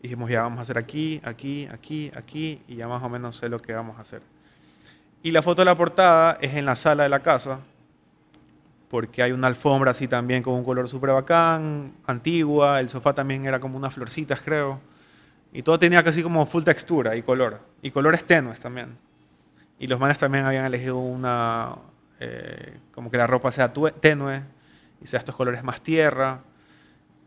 dijimos, 0.00 0.30
ya 0.30 0.40
vamos 0.40 0.60
a 0.60 0.62
hacer 0.62 0.78
aquí, 0.78 1.20
aquí, 1.22 1.68
aquí, 1.70 2.10
aquí, 2.16 2.62
y 2.66 2.76
ya 2.76 2.88
más 2.88 3.02
o 3.02 3.10
menos 3.10 3.36
sé 3.36 3.50
lo 3.50 3.60
que 3.60 3.74
vamos 3.74 3.98
a 3.98 4.00
hacer. 4.00 4.22
Y 5.22 5.32
la 5.32 5.42
foto 5.42 5.60
de 5.60 5.66
la 5.66 5.76
portada 5.76 6.38
es 6.40 6.54
en 6.54 6.64
la 6.64 6.76
sala 6.76 7.02
de 7.02 7.10
la 7.10 7.20
casa, 7.20 7.60
porque 8.90 9.22
hay 9.22 9.30
una 9.30 9.46
alfombra 9.46 9.92
así 9.92 10.08
también 10.08 10.42
con 10.42 10.54
un 10.54 10.64
color 10.64 10.88
súper 10.88 11.12
bacán, 11.12 11.94
antigua, 12.06 12.80
el 12.80 12.88
sofá 12.88 13.14
también 13.14 13.46
era 13.46 13.60
como 13.60 13.76
unas 13.76 13.94
florcitas, 13.94 14.40
creo, 14.40 14.80
y 15.52 15.62
todo 15.62 15.78
tenía 15.78 16.02
casi 16.02 16.24
como 16.24 16.44
full 16.44 16.64
textura 16.64 17.14
y 17.14 17.22
color, 17.22 17.60
y 17.82 17.92
colores 17.92 18.24
tenues 18.24 18.58
también. 18.58 18.98
Y 19.78 19.86
los 19.86 20.00
manes 20.00 20.18
también 20.18 20.44
habían 20.44 20.64
elegido 20.66 20.98
una, 20.98 21.76
eh, 22.18 22.78
como 22.92 23.12
que 23.12 23.16
la 23.16 23.28
ropa 23.28 23.52
sea 23.52 23.72
tenue, 23.72 24.42
y 25.00 25.06
sea 25.06 25.20
estos 25.20 25.36
colores 25.36 25.62
más 25.62 25.80
tierra, 25.82 26.40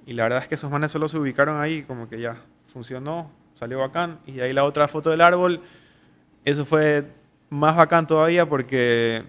y 0.05 0.13
la 0.13 0.23
verdad 0.23 0.39
es 0.41 0.49
que 0.49 0.55
esos 0.55 0.69
manes 0.69 0.91
solo 0.91 1.07
se 1.07 1.17
ubicaron 1.17 1.61
ahí 1.61 1.83
como 1.83 2.09
que 2.09 2.19
ya, 2.19 2.35
funcionó, 2.73 3.31
salió 3.53 3.79
bacán. 3.79 4.19
Y 4.25 4.41
ahí 4.41 4.51
la 4.51 4.65
otra 4.65 4.89
foto 4.89 5.11
del 5.11 5.21
árbol, 5.21 5.61
eso 6.43 6.65
fue 6.65 7.07
más 7.49 7.75
bacán 7.77 8.05
todavía 8.05 8.47
porque 8.49 9.23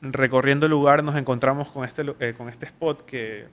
recorriendo 0.00 0.66
el 0.66 0.70
lugar 0.70 1.02
nos 1.02 1.16
encontramos 1.16 1.68
con 1.68 1.84
este, 1.84 2.04
eh, 2.20 2.34
con 2.36 2.48
este 2.48 2.66
spot 2.66 3.02
que 3.04 3.48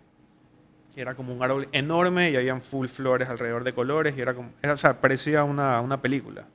era 1.02 1.14
como 1.14 1.34
un 1.34 1.44
árbol 1.44 1.68
enorme 1.72 2.32
y 2.32 2.38
habían 2.38 2.62
full 2.62 2.88
flores 2.88 3.28
alrededor 3.30 3.64
de 3.64 3.74
colores 3.74 4.16
y 4.18 4.22
era 4.22 4.34
como, 4.34 4.52
o 4.64 4.78
sea, 4.78 5.02
parecía 5.02 5.44
una, 5.44 5.82
una 5.82 6.02
película. 6.02 6.46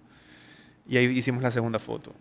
Y 0.87 0.96
ahí 0.96 1.07
hicimos 1.07 1.42
la 1.42 1.50
segunda 1.50 1.79
foto. 1.79 2.12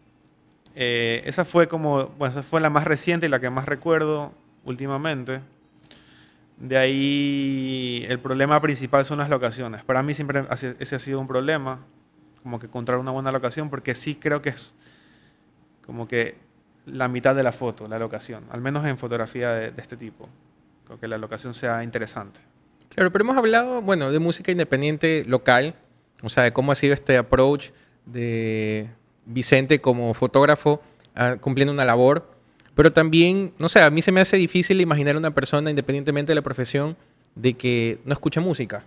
Eh, 0.75 1.21
esa 1.25 1.45
fue 1.45 1.67
como, 1.67 2.07
bueno, 2.17 2.33
esa 2.33 2.43
fue 2.43 2.61
la 2.61 2.69
más 2.69 2.83
reciente 2.83 3.25
y 3.25 3.29
la 3.29 3.39
que 3.39 3.49
más 3.49 3.65
recuerdo 3.65 4.33
últimamente. 4.65 5.41
De 6.57 6.77
ahí 6.77 8.05
el 8.09 8.19
problema 8.19 8.61
principal 8.61 9.05
son 9.05 9.19
las 9.19 9.29
locaciones. 9.29 9.83
Para 9.83 10.03
mí 10.03 10.13
siempre 10.13 10.45
ese 10.79 10.95
ha 10.95 10.99
sido 10.99 11.19
un 11.19 11.27
problema, 11.27 11.79
como 12.43 12.59
que 12.59 12.65
encontrar 12.67 12.99
una 12.99 13.11
buena 13.11 13.31
locación, 13.31 13.69
porque 13.69 13.95
sí 13.95 14.15
creo 14.15 14.41
que 14.41 14.49
es 14.49 14.73
como 15.85 16.07
que 16.07 16.35
la 16.85 17.07
mitad 17.07 17.35
de 17.35 17.43
la 17.43 17.51
foto, 17.51 17.87
la 17.87 17.99
locación, 17.99 18.45
al 18.51 18.61
menos 18.61 18.85
en 18.85 18.97
fotografía 18.97 19.53
de, 19.53 19.73
este 19.77 19.97
tipo. 19.97 20.29
Creo 20.85 20.99
que 20.99 21.07
la 21.07 21.17
locación 21.17 21.53
sea 21.53 21.83
interesante. 21.83 22.39
Claro, 22.89 23.11
pero 23.11 23.23
hemos 23.23 23.37
hablado, 23.37 23.81
bueno, 23.81 24.11
de 24.11 24.19
música 24.19 24.51
independiente 24.51 25.23
local, 25.27 25.75
o 26.23 26.29
sea, 26.29 26.43
de 26.43 26.53
cómo 26.53 26.71
ha 26.71 26.75
sido 26.75 26.93
este 26.93 27.17
approach 27.17 27.69
de 28.05 28.89
Vicente 29.25 29.79
como 29.79 30.13
fotógrafo 30.13 30.81
ah, 31.15 31.37
cumpliendo 31.39 31.71
una 31.71 31.85
labor 31.85 32.39
pero 32.79 32.93
también, 32.93 33.51
no 33.57 33.67
sé, 33.67 33.81
a 33.81 33.89
mí 33.89 34.01
se 34.01 34.13
me 34.13 34.21
hace 34.21 34.37
difícil 34.37 34.79
imaginar 34.79 35.17
una 35.17 35.31
persona, 35.31 35.69
independientemente 35.69 36.31
de 36.31 36.35
la 36.35 36.41
profesión, 36.41 36.95
de 37.35 37.55
que 37.55 37.99
no 38.05 38.13
escuche 38.13 38.39
música. 38.39 38.85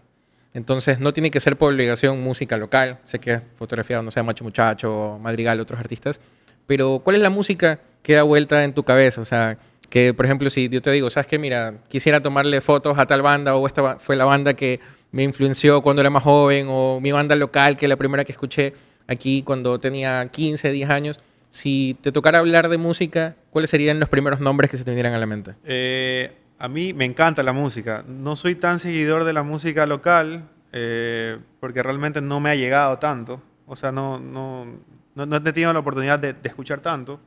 Entonces, 0.55 0.99
no 0.99 1.13
tiene 1.13 1.31
que 1.31 1.41
ser 1.41 1.59
por 1.59 1.75
obligación 1.75 2.23
música 2.23 2.57
local. 2.57 3.01
Sé 3.05 3.19
que 3.19 3.43
fotografía, 3.59 4.01
no 4.01 4.11
sé, 4.11 4.23
Macho 4.23 4.45
Muchacho, 4.45 5.19
Madrigal, 5.21 5.61
otros 5.61 5.79
artistas. 5.79 6.23
Pero, 6.67 7.01
¿cuál 7.05 7.17
es 7.17 7.23
la 7.23 7.31
música 7.31 7.81
que 8.03 8.15
da 8.15 8.23
vuelta 8.23 8.65
en 8.65 8.73
tu 8.73 8.83
cabeza? 8.83 9.21
O 9.21 9.25
sea, 9.25 9.59
que, 9.89 10.15
por 10.15 10.25
ejemplo, 10.25 10.51
si 10.51 10.69
yo 10.69 10.81
te 10.83 10.91
digo, 10.91 11.11
¿sabes 11.11 11.27
qué? 11.27 11.39
Mira, 11.39 11.75
quisiera 11.89 12.21
tomarle 12.23 12.61
fotos 12.61 12.99
a 12.99 13.07
tal 13.07 13.23
banda 13.23 13.55
o 13.57 13.67
esta 13.67 13.99
fue 13.99 14.17
la 14.17 14.25
banda 14.25 14.55
que 14.55 14.81
me 15.11 15.23
influenció 15.23 15.83
cuando 15.83 16.01
era 16.01 16.11
más 16.11 16.23
joven 16.23 16.67
o 16.69 17.01
mi 17.01 17.13
banda 17.13 17.37
local, 17.37 17.77
que 17.77 17.89
la 17.89 17.97
primera 17.97 18.25
que 18.25 18.33
escuché 18.33 18.73
aquí 19.07 19.43
cuando 19.43 19.79
tenía 19.79 20.29
15, 20.31 20.71
10 20.71 20.91
años 20.91 21.21
si 21.53 21.99
te 22.01 22.13
tocara 22.13 22.39
hablar 22.39 22.71
de 22.71 22.79
música, 22.79 23.37
¿cuáles 23.51 23.69
serían 23.69 24.01
los 24.01 24.09
primeros 24.09 24.41
nombres 24.41 24.71
que 24.71 24.79
se 24.79 24.85
te 24.85 24.91
vinieran 24.91 25.13
a 25.13 25.19
la 25.19 25.27
mente? 25.27 25.55
Eh, 25.65 26.33
a 26.59 26.67
mí 26.67 26.95
me 26.95 27.05
encanta 27.05 27.43
la 27.43 27.53
música. 27.53 28.05
No 28.09 28.37
soy 28.37 28.55
tan 28.55 28.79
seguidor 28.79 29.25
de 29.25 29.35
la 29.35 29.43
música 29.43 29.87
local 29.87 30.49
eh, 30.73 31.39
porque 31.61 31.83
realmente 31.83 32.23
no 32.23 32.41
me 32.41 32.49
ha 32.49 32.55
llegado 32.55 32.99
tanto. 32.99 33.43
O 33.67 33.77
sea, 33.77 33.93
no, 33.93 34.19
no, 34.19 34.67
no, 35.15 35.37
he 35.37 35.41
tenido 35.41 35.73
la 35.73 35.79
oportunidad 35.79 36.19
de, 36.19 36.37
escuchar 36.45 36.81
tanto. 36.81 37.21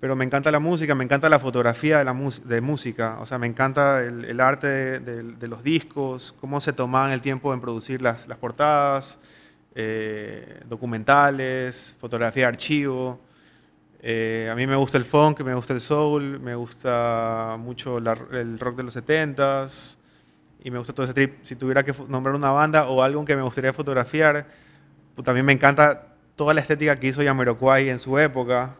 pero 0.00 0.14
me 0.14 0.24
encanta 0.24 0.50
la 0.50 0.60
música, 0.60 0.94
me 0.94 1.04
encanta 1.04 1.28
la 1.28 1.38
fotografía 1.38 1.98
de, 1.98 2.04
la 2.04 2.14
de 2.44 2.60
música, 2.60 3.18
o 3.20 3.26
sea, 3.26 3.38
me 3.38 3.46
encanta 3.46 4.02
el, 4.02 4.40
arte 4.40 5.00
de, 5.00 5.48
los 5.48 5.62
discos, 5.62 6.34
cómo 6.40 6.60
se 6.60 6.72
toman 6.72 7.10
el 7.10 7.20
tiempo 7.20 7.52
en 7.52 7.60
producir 7.60 8.00
las, 8.00 8.28
las 8.28 8.38
portadas, 8.38 9.18
eh, 9.74 10.60
documentales, 10.68 11.96
fotografía 12.00 12.44
de 12.44 12.48
archivo. 12.48 13.20
Eh, 14.00 14.48
a 14.50 14.54
mí 14.54 14.66
me 14.66 14.76
gusta 14.76 14.98
el 14.98 15.04
funk, 15.04 15.40
me 15.40 15.54
gusta 15.54 15.72
el 15.72 15.80
soul, 15.80 16.38
me 16.40 16.54
gusta 16.54 17.56
mucho 17.58 17.98
el 17.98 18.58
rock 18.58 18.76
de 18.76 18.82
los 18.84 18.96
70s 18.96 19.96
y 20.62 20.70
me 20.70 20.78
gusta 20.78 20.92
todo 20.92 21.04
ese 21.04 21.14
trip. 21.14 21.44
Si 21.44 21.56
tuviera 21.56 21.84
que 21.84 21.94
nombrar 22.08 22.34
una 22.34 22.50
banda 22.50 22.88
o 22.88 23.02
algo 23.02 23.24
que 23.24 23.36
me 23.36 23.42
gustaría 23.42 23.72
fotografiar, 23.72 24.46
pues 25.14 25.24
también 25.24 25.46
me 25.46 25.52
encanta 25.52 26.07
toda 26.38 26.54
la 26.54 26.60
estética 26.60 26.96
que 26.96 27.08
hizo 27.08 27.22
Yamiroquai 27.22 27.90
en 27.90 27.98
su 27.98 28.16
época 28.16 28.76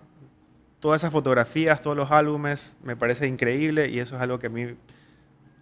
todas 0.81 1.01
esas 1.01 1.13
fotografías, 1.13 1.81
todos 1.81 1.97
los 1.97 2.11
álbumes, 2.11 2.77
me 2.85 2.97
parece 2.97 3.27
increíble 3.27 3.89
y 3.89 3.99
eso 3.99 4.17
es 4.17 4.23
algo 4.23 4.39
que 4.39 4.47
a 4.47 4.51
mí, 4.51 4.77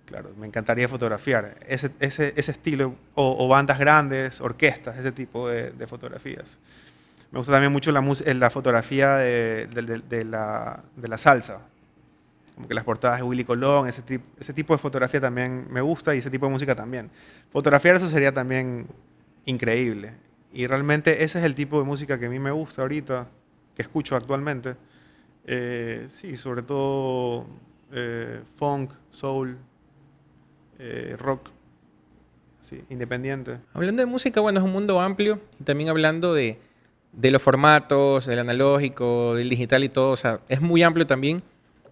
claro, 0.04 0.30
me 0.38 0.46
encantaría 0.46 0.88
fotografiar. 0.88 1.56
Ese, 1.66 1.90
ese, 2.00 2.35
estilo, 2.37 2.94
o, 3.14 3.48
bandas 3.48 3.78
grandes, 3.78 4.40
orquestas, 4.42 4.98
ese 4.98 5.12
tipo 5.12 5.48
de, 5.48 5.87
fotografías. 5.87 6.59
Me 7.30 7.38
gusta 7.38 7.52
también 7.54 7.72
mucho 7.72 7.92
la, 7.92 8.04
la 8.35 8.50
fotografía 8.50 9.16
de, 9.16 9.68
la, 10.24 10.82
de, 10.96 11.09
la, 11.09 11.18
salsa, 11.18 11.61
como 12.54 12.68
que 12.68 12.74
las 12.74 12.85
portadas 12.85 13.18
de 13.18 13.24
Willy 13.24 13.44
Colón, 13.44 13.88
ese, 13.88 14.02
ese 14.38 14.52
tipo 14.52 14.74
de 14.74 14.78
fotografía 14.78 15.20
también 15.20 15.66
me 15.70 15.80
gusta 15.80 16.14
y 16.14 16.18
ese 16.18 16.30
tipo 16.30 16.44
de 16.44 16.52
música 16.52 16.74
también. 16.74 17.11
Fotografiar 17.50 17.96
eso 17.96 18.06
sería 18.06 18.32
también 18.32 18.87
increíble. 19.46 20.25
Y 20.52 20.66
realmente 20.66 21.24
ese 21.24 21.38
es 21.38 21.44
el 21.44 21.54
tipo 21.54 21.78
de 21.78 21.85
música 21.85 22.18
que 22.18 22.26
a 22.26 22.30
mí 22.30 22.38
me 22.38 22.50
gusta 22.50 22.82
ahorita, 22.82 23.28
que 23.74 23.82
escucho 23.82 24.16
actualmente. 24.16 24.76
Eh, 25.46 26.06
sí, 26.09 26.37
sobre 26.37 26.62
todo 26.62 27.46
eh, 27.92 28.40
funk, 28.56 28.92
soul, 29.11 29.56
eh, 30.78 31.16
rock, 31.18 31.50
sí, 32.61 32.82
independiente. 32.90 33.59
Hablando 33.74 34.02
de 34.02 34.06
música, 34.06 34.40
bueno, 34.40 34.59
es 34.61 34.64
un 34.64 34.72
mundo 34.72 35.00
amplio 35.00 35.40
y 35.61 35.64
también 35.64 35.88
hablando 35.88 36.35
de, 36.35 36.59
de 37.12 37.30
los 37.30 37.40
formatos, 37.40 38.26
del 38.26 38.40
analógico, 38.40 39.35
del 39.35 39.48
digital 39.48 39.85
y 39.85 39.88
todo, 39.88 40.11
o 40.11 40.16
sea, 40.16 40.40
es 40.48 40.61
muy 40.61 40.82
amplio 40.82 41.06
también. 41.06 41.42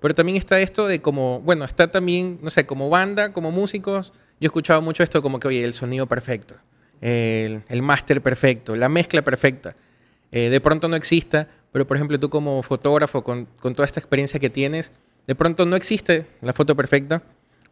Pero 0.01 0.15
también 0.15 0.37
está 0.37 0.61
esto 0.61 0.87
de 0.87 1.01
como, 1.01 1.41
bueno, 1.41 1.65
está 1.65 1.91
también, 1.91 2.39
no 2.43 2.51
sé, 2.51 2.67
como 2.67 2.91
banda, 2.91 3.33
como 3.33 3.51
músicos, 3.51 4.13
yo 4.39 4.47
he 4.47 4.47
escuchado 4.47 4.83
mucho 4.83 5.03
esto 5.03 5.23
como 5.23 5.41
que, 5.41 5.49
oye, 5.49 5.65
el 5.65 5.73
sonido 5.73 6.07
perfecto, 6.07 6.57
el, 7.05 7.63
el 7.69 7.83
máster 7.83 8.23
perfecto, 8.23 8.75
la 8.75 8.89
mezcla 8.89 9.23
perfecta. 9.23 9.77
de 10.33 10.61
pronto 10.61 10.89
no 10.89 10.97
exista, 10.97 11.49
pero 11.75 11.89
por 11.89 11.97
ejemplo 11.97 12.21
tú 12.21 12.31
como 12.31 12.63
fotógrafo, 12.63 13.25
con, 13.25 13.47
toda 13.61 13.85
esta 13.85 13.99
experiencia 13.99 14.39
que 14.39 14.49
tienes, 14.49 14.93
de 15.27 15.35
pronto 15.35 15.67
no 15.67 15.75
existe 15.75 16.25
la 16.41 16.53
foto 16.53 16.77
perfecta, 16.77 17.23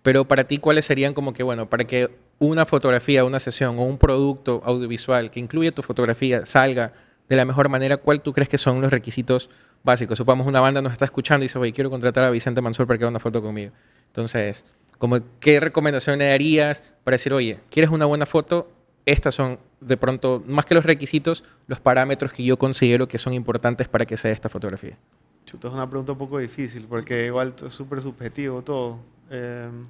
pero 0.03 0.27
para 0.27 0.43
ti 0.43 0.59
cuáles 0.59 0.85
serían 0.85 1.15
como 1.15 1.33
que, 1.33 1.45
bueno, 1.45 1.71
para 1.71 1.85
que 1.85 2.11
una 2.41 2.67
fotografía, 2.67 3.25
una 3.25 3.39
sesión 3.39 3.79
o 3.79 3.83
un 3.83 3.99
producto 3.99 4.61
audiovisual 4.65 5.31
que 5.31 5.39
incluya 5.39 5.71
tu 5.71 5.83
fotografía 5.83 6.45
salga 6.45 6.93
de 7.29 7.37
la 7.37 7.45
mejor 7.45 7.69
manera, 7.69 7.97
¿cuál 7.97 8.21
tú 8.21 8.33
crees 8.33 8.49
que 8.49 8.59
son 8.59 8.81
los 8.81 8.91
requisitos 8.91 9.49
básicos? 9.85 10.19
Supongamos 10.19 10.49
una 10.49 10.59
banda 10.59 10.83
nos 10.83 10.93
está 10.93 11.05
escuchando 11.05 11.45
y 11.45 11.47
dice, 11.47 11.61
oye, 11.61 11.73
quiero 11.73 11.89
contratar 11.89 12.25
a 12.25 12.31
Vicente 12.31 12.61
Mansur 12.61 12.89
para 12.89 12.99
que 12.99 13.05
haga 13.05 13.11
una 13.11 13.21
foto 13.21 13.41
conmigo. 13.41 13.71
Entonces, 14.09 14.65
como, 14.99 15.21
¿qué 15.39 15.61
recomendaciones 15.61 16.29
darías 16.29 16.83
para 17.05 17.15
decir, 17.15 17.33
oye, 17.33 17.61
¿quieres 17.71 17.93
una 17.93 18.07
buena 18.07 18.27
foto? 18.27 18.69
Estas 19.07 19.35
son 19.35 19.59
de 19.81 19.97
pronto, 19.97 20.43
más 20.47 20.65
que 20.65 20.75
los 20.75 20.85
requisitos, 20.85 21.45
los 21.67 21.81
parámetros 21.81 22.33
que 22.33 22.45
yo 22.45 22.59
considero 22.59 23.09
que 23.09 23.19
son 23.19 23.33
importantes 23.35 23.89
para 23.89 24.07
que 24.07 24.17
sea 24.17 24.31
esta 24.31 24.49
fotografía? 24.49 24.97
Chuta, 25.45 25.69
es 25.69 25.75
una 25.75 25.89
pregunta 25.89 26.13
un 26.13 26.19
poco 26.19 26.39
difícil 26.39 26.87
porque 26.89 27.27
igual 27.27 27.55
es 27.65 27.73
súper 27.73 28.01
subjetivo 28.01 28.63
todo. 28.63 29.01
Em, 29.31 29.87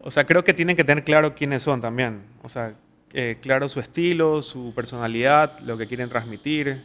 o 0.00 0.10
sea, 0.10 0.24
creo 0.24 0.42
que 0.44 0.54
tienen 0.54 0.76
que 0.76 0.84
tener 0.84 1.04
claro 1.04 1.34
quiénes 1.34 1.62
son 1.62 1.80
también. 1.80 2.22
O 2.42 2.48
sea, 2.48 2.74
eh, 3.12 3.36
claro 3.40 3.68
su 3.68 3.80
estilo, 3.80 4.40
su 4.40 4.72
personalidad, 4.74 5.58
lo 5.60 5.76
que 5.76 5.86
quieren 5.86 6.08
transmitir. 6.08 6.84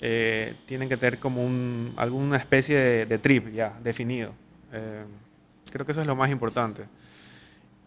Eh, 0.00 0.56
tienen 0.66 0.88
que 0.88 0.96
tener 0.96 1.20
como 1.20 1.44
un, 1.44 1.94
alguna 1.96 2.36
especie 2.36 3.06
de, 3.06 3.18
trip 3.18 3.54
ya 3.54 3.78
definido. 3.82 4.32
Em, 4.72 5.06
creo 5.70 5.86
que 5.86 5.92
eso 5.92 6.00
es 6.00 6.06
lo 6.06 6.16
más 6.16 6.30
importante. 6.30 6.84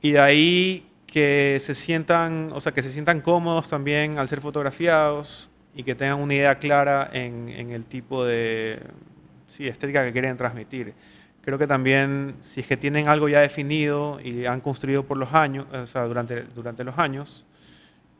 Y 0.01 0.11
de 0.11 0.19
ahí 0.19 0.87
que 1.07 1.57
se 1.61 1.73
sientan, 1.73 2.51
o 2.53 2.59
sea, 2.59 2.73
que 2.73 2.83
se 2.83 2.91
sientan 2.91 3.21
cómodos 3.21 3.69
también 3.69 4.19
al 4.19 4.27
ser 4.27 4.41
fotografiados 4.41 5.49
y 5.73 5.83
que 5.83 5.95
tengan 5.95 6.19
una 6.19 6.33
idea 6.33 6.59
clara 6.59 7.09
en, 7.13 7.49
el 7.71 7.85
tipo 7.85 8.25
de 8.25 8.79
sí, 9.47 9.67
estética 9.67 10.05
que 10.05 10.11
quieren 10.11 10.35
transmitir. 10.35 10.93
Creo 11.41 11.57
que 11.57 11.65
también, 11.65 12.35
si 12.41 12.59
es 12.59 12.67
que 12.67 12.75
tienen 12.75 13.07
algo 13.07 13.29
ya 13.29 13.39
definido 13.39 14.19
y 14.21 14.45
han 14.45 14.59
construido 14.59 15.03
por 15.03 15.17
los 15.17 15.33
años, 15.33 15.65
o 15.71 15.87
sea, 15.87 16.03
durante, 16.03 16.41
durante 16.53 16.83
los 16.83 16.97
años, 16.99 17.45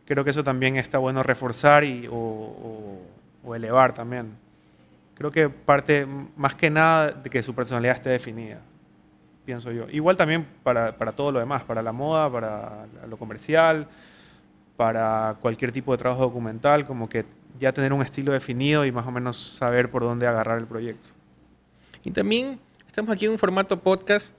creo 0.05 0.23
que 0.23 0.29
eso 0.29 0.43
también 0.43 0.77
está 0.77 0.97
bueno 0.97 1.23
reforzar 1.23 1.83
y, 1.83 2.07
o, 2.09 3.01
o 3.43 3.55
elevar 3.55 3.93
también. 3.93 4.31
Creo 5.15 5.29
que 5.29 5.49
parte 5.49 6.07
más 6.37 6.55
que 6.55 6.69
nada 6.69 7.11
de 7.11 7.29
que 7.29 7.43
su 7.43 7.53
personalidad 7.53 7.97
esté 7.97 8.11
definida 8.11 8.61
pienso 9.47 9.71
yo. 9.71 9.87
Igual 9.89 10.17
también 10.17 10.45
para, 10.61 10.97
para, 10.97 11.13
todo 11.13 11.31
lo 11.31 11.39
demás, 11.39 11.63
para 11.63 11.81
la 11.81 11.93
moda, 11.93 12.29
para 12.29 12.85
lo 13.09 13.15
comercial, 13.15 13.87
para 14.75 15.37
cualquier 15.39 15.71
tipo 15.71 15.93
de 15.93 15.97
trabajo 15.97 16.23
documental, 16.23 16.85
como 16.85 17.07
que 17.07 17.23
ya 17.57 17.71
tener 17.71 17.93
un 17.93 18.01
estilo 18.01 18.33
definido 18.33 18.85
y 18.85 18.91
más 18.91 19.07
o 19.07 19.11
menos 19.11 19.37
saber 19.37 19.89
por 19.89 20.03
dónde 20.03 20.27
agarrar 20.27 20.57
el 20.57 20.67
proyecto. 20.67 21.07
Y 22.03 22.11
también 22.11 22.59
estamos 22.87 23.09
aquí 23.09 23.23
en 23.23 23.31
un 23.31 23.39
formato 23.39 23.79
podcast. 23.79 24.33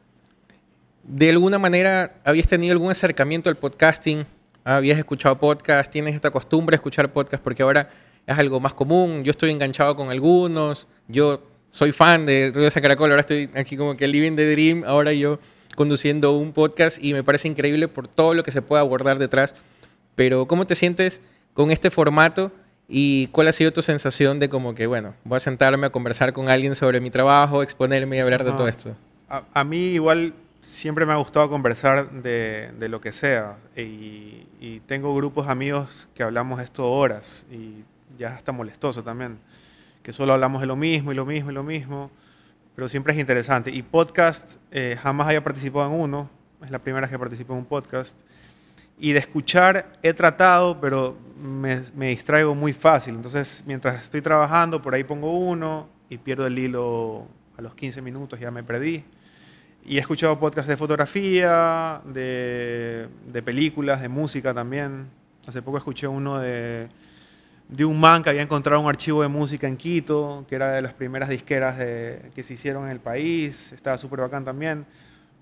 ¿De 1.04 1.30
alguna 1.30 1.58
manera 1.58 2.16
habías 2.22 2.46
tenido 2.46 2.72
algún 2.72 2.90
acercamiento 2.90 3.48
al 3.48 3.56
podcasting? 3.56 4.26
¿Habías 4.62 4.98
escuchado 4.98 5.38
podcast? 5.38 5.90
¿Tienes 5.90 6.16
esta 6.16 6.30
costumbre 6.30 6.74
de 6.74 6.76
escuchar 6.76 7.10
podcast? 7.10 7.42
Porque 7.42 7.62
ahora 7.62 7.88
es 8.26 8.38
algo 8.38 8.60
más 8.60 8.74
común. 8.74 9.24
Yo 9.24 9.30
estoy 9.30 9.52
enganchado 9.52 9.96
con 9.96 10.10
algunos. 10.10 10.86
Yo 11.08 11.42
soy 11.70 11.92
fan 11.92 12.26
de 12.26 12.50
Ruido 12.52 12.70
de 12.70 12.80
Caracol, 12.80 13.10
ahora 13.10 13.20
estoy 13.20 13.50
aquí 13.54 13.76
como 13.76 13.96
que 13.96 14.06
living 14.08 14.36
the 14.36 14.50
dream, 14.50 14.84
ahora 14.86 15.12
yo 15.12 15.38
conduciendo 15.76 16.32
un 16.32 16.52
podcast 16.52 16.98
y 17.00 17.12
me 17.12 17.22
parece 17.22 17.46
increíble 17.46 17.88
por 17.88 18.08
todo 18.08 18.34
lo 18.34 18.42
que 18.42 18.50
se 18.50 18.62
puede 18.62 18.80
abordar 18.80 19.18
detrás. 19.18 19.54
Pero 20.14 20.46
¿cómo 20.46 20.66
te 20.66 20.74
sientes 20.74 21.20
con 21.54 21.70
este 21.70 21.90
formato 21.90 22.50
y 22.88 23.28
cuál 23.28 23.48
ha 23.48 23.52
sido 23.52 23.72
tu 23.72 23.82
sensación 23.82 24.40
de 24.40 24.48
como 24.48 24.74
que, 24.74 24.86
bueno, 24.86 25.14
voy 25.22 25.36
a 25.36 25.40
sentarme 25.40 25.86
a 25.86 25.90
conversar 25.90 26.32
con 26.32 26.48
alguien 26.48 26.74
sobre 26.74 27.00
mi 27.00 27.10
trabajo, 27.10 27.62
exponerme 27.62 28.16
y 28.16 28.20
hablar 28.20 28.44
de 28.44 28.52
todo 28.52 28.66
esto? 28.66 28.96
A, 29.28 29.62
mí 29.62 29.76
igual 29.76 30.32
siempre 30.62 31.06
me 31.06 31.12
ha 31.12 31.16
gustado 31.16 31.48
conversar 31.50 32.10
de, 32.10 32.72
de 32.78 32.88
lo 32.88 33.00
que 33.00 33.12
sea 33.12 33.56
y, 33.76 34.46
y, 34.58 34.80
tengo 34.86 35.14
grupos 35.14 35.48
amigos 35.48 36.08
que 36.14 36.22
hablamos 36.22 36.60
esto 36.60 36.90
horas 36.90 37.44
y 37.52 37.84
ya 38.18 38.34
está 38.34 38.52
molestoso 38.52 39.02
también 39.02 39.38
que 40.08 40.14
solo 40.14 40.32
hablamos 40.32 40.62
de 40.62 40.66
lo 40.66 40.74
mismo 40.74 41.12
y 41.12 41.14
lo 41.14 41.26
mismo 41.26 41.50
y 41.50 41.54
lo 41.54 41.62
mismo, 41.62 42.10
pero 42.74 42.88
siempre 42.88 43.12
es 43.12 43.18
interesante. 43.18 43.70
Y 43.70 43.82
podcast, 43.82 44.56
eh, 44.70 44.96
jamás 44.98 45.26
había 45.26 45.44
participado 45.44 45.84
en 45.84 46.00
uno, 46.00 46.30
es 46.64 46.70
la 46.70 46.78
primera 46.78 47.02
vez 47.02 47.10
que 47.10 47.18
participo 47.18 47.52
en 47.52 47.58
un 47.58 47.66
podcast. 47.66 48.18
Y 48.98 49.12
de 49.12 49.18
escuchar 49.18 49.92
he 50.02 50.14
tratado, 50.14 50.80
pero 50.80 51.18
me, 51.38 51.82
me, 51.94 52.08
distraigo 52.08 52.54
muy 52.54 52.72
fácil. 52.72 53.16
Entonces, 53.16 53.62
mientras 53.66 54.00
estoy 54.00 54.22
trabajando, 54.22 54.80
por 54.80 54.94
ahí 54.94 55.04
pongo 55.04 55.30
uno 55.30 55.90
y 56.08 56.16
pierdo 56.16 56.46
el 56.46 56.58
hilo 56.58 57.26
a 57.58 57.60
los 57.60 57.74
15 57.74 58.00
minutos, 58.00 58.40
ya 58.40 58.50
me 58.50 58.62
perdí. 58.62 59.04
Y 59.84 59.98
he 59.98 60.00
escuchado 60.00 60.38
podcasts 60.38 60.70
de 60.70 60.78
fotografía, 60.78 62.00
de, 62.06 63.08
de 63.26 63.42
películas, 63.42 64.00
de 64.00 64.08
música 64.08 64.54
también. 64.54 65.10
Hace 65.46 65.60
poco 65.60 65.76
escuché 65.76 66.06
uno 66.06 66.38
de 66.38 66.88
de 67.68 67.84
un 67.84 68.00
man 68.00 68.22
que 68.22 68.30
había 68.30 68.42
encontrado 68.42 68.80
un 68.80 68.88
archivo 68.88 69.22
de 69.22 69.28
música 69.28 69.68
en 69.68 69.76
Quito, 69.76 70.46
que 70.48 70.54
era 70.54 70.72
de 70.72 70.82
las 70.82 70.94
primeras 70.94 71.28
disqueras 71.28 71.76
que 71.76 72.42
se 72.42 72.54
hicieron 72.54 72.84
en 72.84 72.90
el 72.90 73.00
país, 73.00 73.72
estaba 73.72 73.98
súper 73.98 74.20
bacán 74.20 74.44
también, 74.44 74.86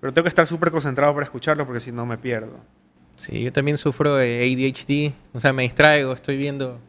pero 0.01 0.13
tengo 0.13 0.23
que 0.23 0.29
estar 0.29 0.45
súper 0.45 0.71
concentrado 0.71 1.13
para 1.13 1.23
escucharlo 1.23 1.65
porque 1.65 1.79
si 1.79 1.91
no 1.91 2.05
me 2.05 2.17
pierdo. 2.17 2.59
Sí, 3.15 3.41
yo 3.41 3.51
también 3.51 3.77
sufro 3.77 4.15
de 4.15 4.43
ADHD, 4.43 5.13
o 5.35 5.39
sea, 5.39 5.53
me 5.53 5.63
distraigo, 5.63 6.13
estoy 6.13 6.37
viendo 6.37 6.79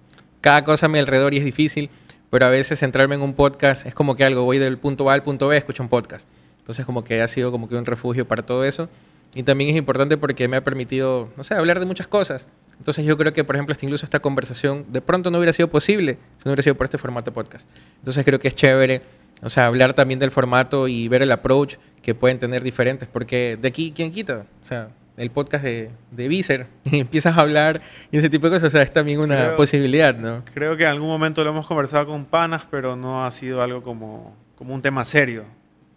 cada 0.41 0.65
cosa 0.65 0.87
a 0.87 0.89
mi 0.89 0.99
alrededor 0.99 1.33
y 1.33 1.39
es 1.39 1.45
difícil, 1.45 1.89
pero 2.31 2.47
a 2.47 2.49
veces 2.51 2.81
centrarme 2.81 3.15
en 3.15 3.23
un 3.23 3.35
podcast 3.35 3.87
es 3.87 3.95
como 3.95 4.17
que 4.17 4.25
algo, 4.25 4.45
voy 4.45 4.59
del 4.59 4.77
punto 4.77 5.09
A 5.09 5.15
al 5.15 5.23
punto 5.23 5.49
B, 5.49 5.57
escucho 5.57 5.83
un 5.83 5.89
podcast. 5.89 6.29
Entonces 6.59 6.85
como 6.85 7.03
que 7.03 7.23
ha 7.23 7.29
sido 7.29 7.51
como 7.51 7.67
que 7.67 7.77
un 7.77 7.87
refugio 7.87 8.29
para 8.29 8.43
todo 8.43 8.63
eso. 8.65 8.91
Y 9.35 9.43
también 9.43 9.71
es 9.71 9.77
importante 9.77 10.19
porque 10.19 10.49
me 10.49 10.59
ha 10.59 10.65
permitido, 10.65 11.31
no 11.37 11.45
sé, 11.45 11.55
hablar 11.55 11.81
de 11.81 11.87
muchas 11.87 12.07
cosas. 12.07 12.47
Entonces 12.79 13.05
yo 13.05 13.17
creo 13.19 13.33
que, 13.33 13.45
por 13.45 13.57
ejemplo, 13.57 13.75
incluso 13.81 14.07
esta 14.07 14.21
conversación 14.21 14.87
de 14.89 15.01
pronto 15.01 15.31
no 15.31 15.39
hubiera 15.39 15.53
sido 15.53 15.69
posible 15.69 16.15
si 16.39 16.45
no 16.45 16.51
hubiera 16.53 16.63
sido 16.63 16.77
por 16.77 16.85
este 16.87 16.99
formato 16.99 17.33
podcast. 17.33 17.69
Entonces 17.99 18.25
creo 18.25 18.39
que 18.39 18.49
es 18.49 18.55
chévere, 18.55 19.03
o 19.43 19.49
sea, 19.51 19.67
hablar 19.67 19.95
también 19.95 20.21
del 20.21 20.31
formato 20.31 20.89
y 20.89 21.09
ver 21.09 21.23
el 21.23 21.33
approach 21.33 21.75
que 22.03 22.15
pueden 22.15 22.39
tener 22.39 22.63
diferentes, 22.63 23.09
porque 23.13 23.59
de 23.61 23.69
aquí, 23.69 23.93
¿quién 23.95 24.13
quita? 24.13 24.47
O 24.63 24.65
sea, 24.65 24.89
el 25.17 25.31
podcast 25.31 25.65
de, 25.65 25.91
de 26.13 26.29
Viser 26.29 26.67
y 26.85 27.01
empiezas 27.01 27.37
a 27.37 27.41
hablar 27.41 27.83
y 28.13 28.19
ese 28.19 28.31
tipo 28.31 28.47
de 28.49 28.53
cosas, 28.57 28.69
o 28.69 28.71
sea, 28.71 28.83
es 28.83 28.93
también 28.93 29.19
una 29.19 29.37
Creo- 29.47 29.57
posibilidad, 29.57 30.15
¿no? 30.17 30.45
Creo 30.55 30.77
que 30.77 30.85
en 30.85 30.91
algún 30.91 31.09
momento 31.09 31.43
lo 31.43 31.51
hemos 31.51 31.67
conversado 31.67 32.07
con 32.07 32.25
panas, 32.25 32.63
pero 32.71 32.95
no 32.95 33.25
ha 33.25 33.31
sido 33.33 33.61
algo 33.61 33.83
como, 33.83 34.37
como 34.57 34.73
un 34.73 34.81
tema 34.83 35.05
serio, 35.05 35.45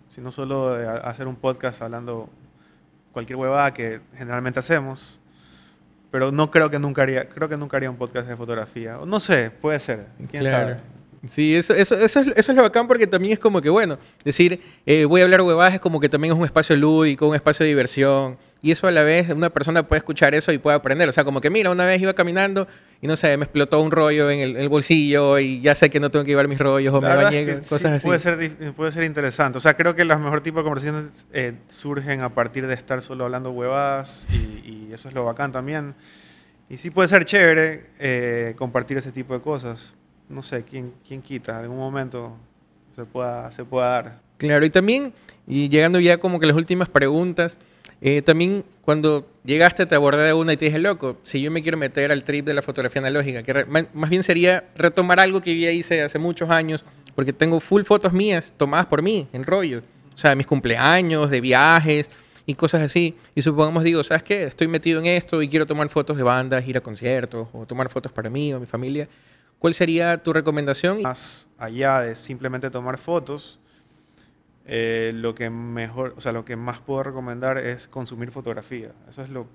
sino 0.10 0.32
solo 0.32 0.74
de 0.74 0.88
hacer 0.88 1.28
un 1.28 1.36
podcast 1.36 1.82
hablando 1.84 2.28
cualquier 3.14 3.38
huevada 3.38 3.72
que 3.74 4.02
generalmente 4.18 4.60
hacemos. 4.60 5.20
Pero 6.12 6.32
no 6.32 6.52
creo 6.52 6.70
que 6.70 6.78
nunca 6.78 7.02
haría, 7.04 7.30
creo 7.30 7.48
que 7.48 7.58
nunca 7.58 7.78
haría 7.78 7.90
un 7.90 7.96
podcast 7.96 8.28
de 8.28 8.36
fotografía. 8.36 9.00
O 9.00 9.06
No 9.06 9.20
sé, 9.20 9.50
puede 9.50 9.80
ser. 9.80 10.08
¿Quién 10.30 10.46
sabe? 10.46 10.78
Sí, 11.28 11.56
eso, 11.56 11.76
eso, 11.76 11.96
eso, 11.96 12.20
es, 12.20 12.28
eso 12.36 12.52
es 12.52 12.56
lo 12.56 12.64
bacán 12.64 12.88
porque 12.88 13.06
también 13.06 13.34
es 13.34 13.40
como 13.40 13.62
que, 13.62 13.70
bueno, 13.70 14.00
decir, 14.24 14.60
eh, 14.88 15.06
voy 15.06 15.22
a 15.22 15.26
hablar 15.26 15.42
huevadas 15.42 15.76
es 15.76 15.80
como 15.80 16.00
que 16.00 16.10
también 16.10 16.34
es 16.34 16.40
un 16.40 16.46
espacio 16.46 16.76
lúdico, 16.76 17.28
un 17.28 17.36
espacio 17.36 17.64
de 17.64 17.70
diversión. 17.70 18.38
Y 18.64 18.72
eso 18.72 18.88
a 18.88 18.92
la 18.92 19.04
vez, 19.04 19.30
una 19.30 19.50
persona 19.50 19.88
puede 19.88 20.00
escuchar 20.00 20.34
eso 20.36 20.52
y 20.52 20.58
puede 20.58 20.78
aprender. 20.78 21.08
O 21.10 21.12
sea, 21.12 21.24
como 21.24 21.40
que, 21.42 21.50
mira, 21.50 21.72
una 21.72 21.86
vez 21.86 22.02
iba 22.02 22.14
caminando 22.14 22.68
y 23.02 23.08
no 23.08 23.16
sé, 23.16 23.36
me 23.38 23.44
explotó 23.44 23.82
un 23.82 23.92
rollo 23.92 24.30
en 24.30 24.40
el, 24.40 24.56
el 24.56 24.70
bolsillo 24.70 25.38
y 25.40 25.62
ya 25.62 25.76
sé 25.76 25.90
que 25.90 26.00
no 26.00 26.10
tengo 26.10 26.26
que 26.26 26.32
llevar 26.32 26.48
mis 26.48 26.60
rollos 26.60 26.94
o 26.94 27.02
La 27.02 27.16
me 27.16 27.24
bañé, 27.24 27.42
es 27.42 27.48
que 27.48 27.56
cosas 27.70 27.80
sí, 27.80 27.88
así. 27.88 28.08
Puede 28.08 28.20
ser, 28.20 28.74
puede 28.74 28.92
ser 28.92 29.04
interesante. 29.04 29.58
O 29.58 29.62
sea, 29.62 29.76
creo 29.76 29.96
que 29.96 30.06
los 30.06 30.20
mejor 30.20 30.42
tipos 30.42 30.60
de 30.60 30.64
conversaciones 30.64 31.26
eh, 31.34 31.54
surgen 31.68 32.24
a 32.24 32.30
partir 32.30 32.66
de 32.66 32.74
estar 32.74 33.02
solo 33.02 33.26
hablando 33.26 33.52
huevadas 33.52 34.28
y, 34.32 34.70
y 34.70 34.90
eso 34.94 35.08
es 35.08 35.14
lo 35.14 35.26
bacán 35.26 35.52
también. 35.52 35.94
Y 36.70 36.78
sí 36.78 36.90
puede 36.90 37.10
ser 37.10 37.26
chévere 37.26 37.88
eh, 38.00 38.54
compartir 38.58 38.98
ese 38.98 39.12
tipo 39.12 39.34
de 39.34 39.42
cosas. 39.42 39.94
No 40.32 40.42
sé, 40.42 40.64
¿quién, 40.64 40.94
quién 41.08 41.22
quita? 41.22 41.52
En 41.52 41.64
algún 41.64 41.78
momento 41.78 42.38
se 42.96 43.06
pueda, 43.06 43.52
se 43.52 43.66
pueda 43.66 43.90
dar. 43.90 44.20
Claro, 44.38 44.66
y 44.66 44.70
también, 44.70 45.14
y 45.46 45.70
llegando 45.70 46.00
ya 46.00 46.18
como 46.18 46.40
que 46.40 46.46
las 46.46 46.56
últimas 46.56 46.90
preguntas, 46.90 47.60
eh, 48.02 48.22
también 48.24 48.64
cuando 48.82 49.28
llegaste 49.44 49.86
te 49.86 49.94
abordé 49.94 50.34
una 50.34 50.54
y 50.54 50.58
te 50.58 50.66
dije, 50.66 50.80
loco, 50.80 51.18
si 51.22 51.42
yo 51.42 51.52
me 51.52 51.62
quiero 51.62 51.78
meter 51.78 52.12
al 52.12 52.24
trip 52.24 52.46
de 52.46 52.54
la 52.54 52.62
fotografía 52.62 53.00
analógica, 53.02 53.44
que 53.44 53.66
más 53.94 54.10
bien 54.10 54.24
sería 54.24 54.64
retomar 54.76 55.20
algo 55.20 55.42
que 55.42 55.60
ya 55.60 55.70
hice 55.72 56.02
hace 56.02 56.18
muchos 56.18 56.50
años, 56.50 56.84
porque 57.14 57.34
tengo 57.34 57.60
full 57.60 57.84
fotos 57.84 58.14
mías 58.14 58.54
tomadas 58.58 58.88
por 58.88 59.02
mí, 59.02 59.28
en 59.34 59.44
rollo. 59.44 59.84
O 60.16 60.18
sea, 60.18 60.36
mis 60.36 60.48
cumpleaños, 60.48 61.30
de 61.30 61.42
viajes 61.42 62.10
y 62.46 62.56
cosas 62.56 62.82
así. 62.82 63.16
Y 63.36 63.42
supongamos, 63.42 63.84
digo, 63.84 64.04
¿sabes 64.04 64.24
qué? 64.24 64.44
Estoy 64.44 64.68
metido 64.68 65.00
en 65.00 65.06
esto 65.06 65.42
y 65.42 65.50
quiero 65.50 65.66
tomar 65.66 65.90
fotos 65.90 66.18
de 66.18 66.24
bandas, 66.24 66.68
ir 66.68 66.78
a 66.78 66.82
conciertos 66.82 67.48
o 67.54 67.66
tomar 67.66 67.90
fotos 67.90 68.12
para 68.12 68.30
mí 68.30 68.54
o 68.54 68.60
mi 68.60 68.66
familia. 68.66 69.08
¿Cuál 69.62 69.76
sería 69.76 70.18
tu 70.24 70.34
recomendación? 70.34 71.04
Más 71.04 71.46
allá 71.60 72.02
de 72.02 72.16
simplemente 72.16 72.72
tomar 72.72 72.98
fotos, 72.98 73.60
eh, 74.66 75.12
lo 75.14 75.36
que 75.36 75.52
mejor, 75.52 76.16
o 76.18 76.22
sea, 76.22 76.32
lo 76.32 76.44
que 76.44 76.56
más 76.56 76.80
puedo 76.80 77.04
recomendar 77.04 77.60
es 77.60 77.88
consumir 77.88 78.32
fotografía. 78.32 78.92
Eso 79.08 79.22
es 79.22 79.30
lo 79.30 79.46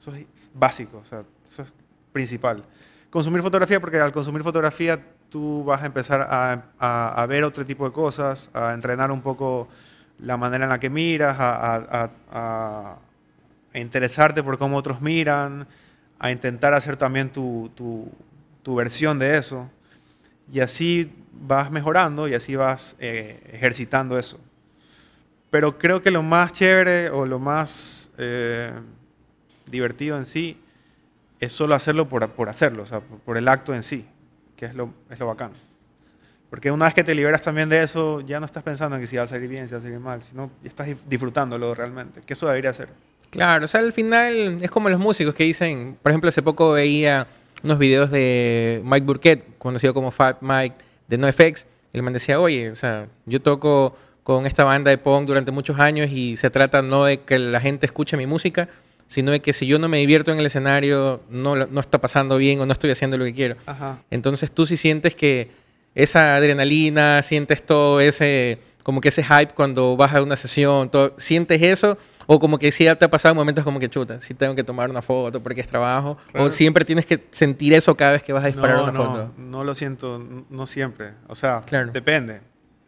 eso 0.00 0.14
es 0.14 0.48
básico, 0.54 0.96
o 0.96 1.04
sea, 1.04 1.22
eso 1.46 1.64
es 1.64 1.74
principal. 2.14 2.64
Consumir 3.10 3.42
fotografía 3.42 3.78
porque 3.78 4.00
al 4.00 4.10
consumir 4.10 4.42
fotografía 4.42 4.98
tú 5.28 5.64
vas 5.64 5.82
a 5.82 5.86
empezar 5.86 6.22
a, 6.22 6.70
a- 6.78 7.22
a 7.22 7.26
ver 7.26 7.44
otro 7.44 7.66
tipo 7.66 7.84
de 7.84 7.92
cosas, 7.92 8.48
a 8.54 8.72
entrenar 8.72 9.10
un 9.10 9.20
poco 9.20 9.68
la 10.20 10.38
manera 10.38 10.64
en 10.64 10.70
la 10.70 10.80
que 10.80 10.88
miras, 10.88 11.36
a, 11.38 12.08
a- 12.30 12.96
interesarte 13.74 14.42
por 14.42 14.56
cómo 14.56 14.78
otros 14.78 15.02
miran, 15.02 15.66
a 16.18 16.30
intentar 16.30 16.72
hacer 16.72 16.96
también 16.96 17.28
tu, 17.30 17.70
tu- 17.74 18.10
tu 18.62 18.74
versión 18.74 19.18
de 19.18 19.36
eso. 19.36 19.70
Y 20.52 20.60
así 20.60 21.12
vas 21.32 21.70
mejorando 21.70 22.28
y 22.28 22.34
así 22.34 22.56
vas 22.56 22.96
eh, 22.98 23.40
ejercitando 23.52 24.18
eso. 24.18 24.40
Pero 25.50 25.78
creo 25.78 26.02
que 26.02 26.10
lo 26.10 26.22
más 26.22 26.52
chévere 26.52 27.10
o 27.10 27.26
lo 27.26 27.38
más 27.38 28.10
eh, 28.18 28.72
divertido 29.66 30.16
en 30.16 30.24
sí 30.24 30.56
es 31.40 31.52
solo 31.52 31.74
hacerlo 31.74 32.08
por, 32.08 32.28
por 32.30 32.48
hacerlo, 32.48 32.82
o 32.82 32.86
sea, 32.86 33.00
por, 33.00 33.36
el 33.36 33.48
acto 33.48 33.74
en 33.74 33.82
sí, 33.82 34.06
que 34.56 34.66
es 34.66 34.74
lo, 34.74 34.92
es 35.08 35.18
lo 35.18 35.26
bacán. 35.26 35.52
Porque 36.50 36.70
una 36.70 36.84
vez 36.84 36.94
que 36.94 37.04
te 37.04 37.14
liberas 37.14 37.42
también 37.42 37.68
de 37.68 37.82
eso, 37.82 38.20
ya 38.20 38.40
no 38.40 38.46
estás 38.46 38.62
pensando 38.62 38.96
en 38.96 39.02
que 39.02 39.06
si 39.06 39.16
va 39.16 39.22
a 39.22 39.26
salir 39.26 39.48
bien, 39.48 39.66
si 39.66 39.72
va 39.72 39.78
a 39.78 39.82
salir 39.82 39.98
mal, 39.98 40.22
sino 40.22 40.50
estás 40.62 40.88
disfrutándolo 41.08 41.74
realmente, 41.74 42.20
que 42.20 42.34
eso 42.34 42.46
debería 42.46 42.72
ser. 42.72 42.88
Claro, 43.30 43.64
o 43.64 43.68
sea, 43.68 43.80
al 43.80 43.92
final 43.92 44.58
es 44.60 44.70
como 44.70 44.88
los 44.88 44.98
músicos 44.98 45.34
que 45.34 45.44
dicen, 45.44 45.96
por 46.02 46.10
ejemplo, 46.10 46.28
hace 46.28 46.42
poco 46.42 46.72
veía 46.72 47.26
unos 47.62 47.78
videos 47.78 48.10
de 48.10 48.80
Mike 48.84 49.06
Burkett, 49.06 49.58
conocido 49.58 49.94
como 49.94 50.10
Fat 50.10 50.38
Mike 50.40 50.76
de 51.08 51.18
NoFX, 51.18 51.66
el 51.92 52.02
man 52.02 52.12
decía, 52.12 52.40
oye, 52.40 52.70
o 52.70 52.76
sea, 52.76 53.08
yo 53.26 53.40
toco 53.42 53.96
con 54.22 54.46
esta 54.46 54.64
banda 54.64 54.90
de 54.90 54.98
punk 54.98 55.26
durante 55.26 55.50
muchos 55.50 55.78
años 55.78 56.10
y 56.10 56.36
se 56.36 56.50
trata 56.50 56.82
no 56.82 57.04
de 57.04 57.20
que 57.20 57.38
la 57.38 57.60
gente 57.60 57.86
escuche 57.86 58.16
mi 58.16 58.26
música, 58.26 58.68
sino 59.08 59.32
de 59.32 59.40
que 59.40 59.52
si 59.52 59.66
yo 59.66 59.78
no 59.78 59.88
me 59.88 59.98
divierto 59.98 60.30
en 60.30 60.38
el 60.38 60.46
escenario, 60.46 61.20
no, 61.30 61.56
no 61.56 61.80
está 61.80 62.00
pasando 62.00 62.36
bien 62.36 62.60
o 62.60 62.66
no 62.66 62.72
estoy 62.72 62.92
haciendo 62.92 63.18
lo 63.18 63.24
que 63.24 63.34
quiero. 63.34 63.56
Ajá. 63.66 63.98
Entonces 64.10 64.52
tú 64.52 64.66
sí 64.66 64.76
sientes 64.76 65.16
que 65.16 65.50
esa 65.96 66.36
adrenalina, 66.36 67.22
sientes 67.22 67.64
todo 67.66 68.00
ese, 68.00 68.58
como 68.82 69.00
que 69.00 69.08
ese 69.08 69.22
hype 69.22 69.52
cuando 69.54 69.96
vas 69.96 70.14
a 70.14 70.22
una 70.22 70.36
sesión, 70.36 70.90
todo, 70.90 71.14
¿sientes 71.18 71.60
eso? 71.62 71.98
O 72.26 72.38
como 72.38 72.58
que 72.58 72.70
sí 72.72 72.84
te 72.98 73.04
ha 73.04 73.10
pasado 73.10 73.34
momentos 73.34 73.64
como 73.64 73.80
que 73.80 73.88
chuta, 73.88 74.20
sí 74.20 74.34
tengo 74.34 74.54
que 74.54 74.62
tomar 74.64 74.88
una 74.90 75.02
foto 75.02 75.42
porque 75.42 75.60
es 75.60 75.66
trabajo. 75.66 76.12
O 76.28 76.32
Claro. 76.32 76.52
siempre 76.52 76.84
tienes 76.84 77.04
que 77.06 77.26
sentir 77.32 77.72
eso 77.74 77.96
cada 77.96 78.12
vez 78.12 78.22
que 78.22 78.32
vas 78.32 78.44
a 78.44 78.46
disparar 78.48 78.76
no, 78.76 78.82
una 78.84 78.92
no, 78.92 79.04
foto. 79.04 79.32
No 79.36 79.64
lo 79.64 79.74
siento, 79.74 80.24
no 80.48 80.66
siempre. 80.66 81.14
O 81.26 81.34
sea, 81.34 81.62
Claro. 81.66 81.90
depende. 81.92 82.40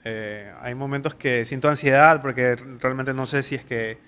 Eh, 0.05 0.53
hay 0.61 0.75
momentos 0.75 1.15
que 1.15 1.45
siento 1.45 1.69
ansiedad 1.69 2.23
porque 2.23 2.57
realmente 2.81 3.15
no 3.15 3.27
sé 3.27 3.43
si 3.43 3.55
es 3.55 3.65
que 3.65 3.99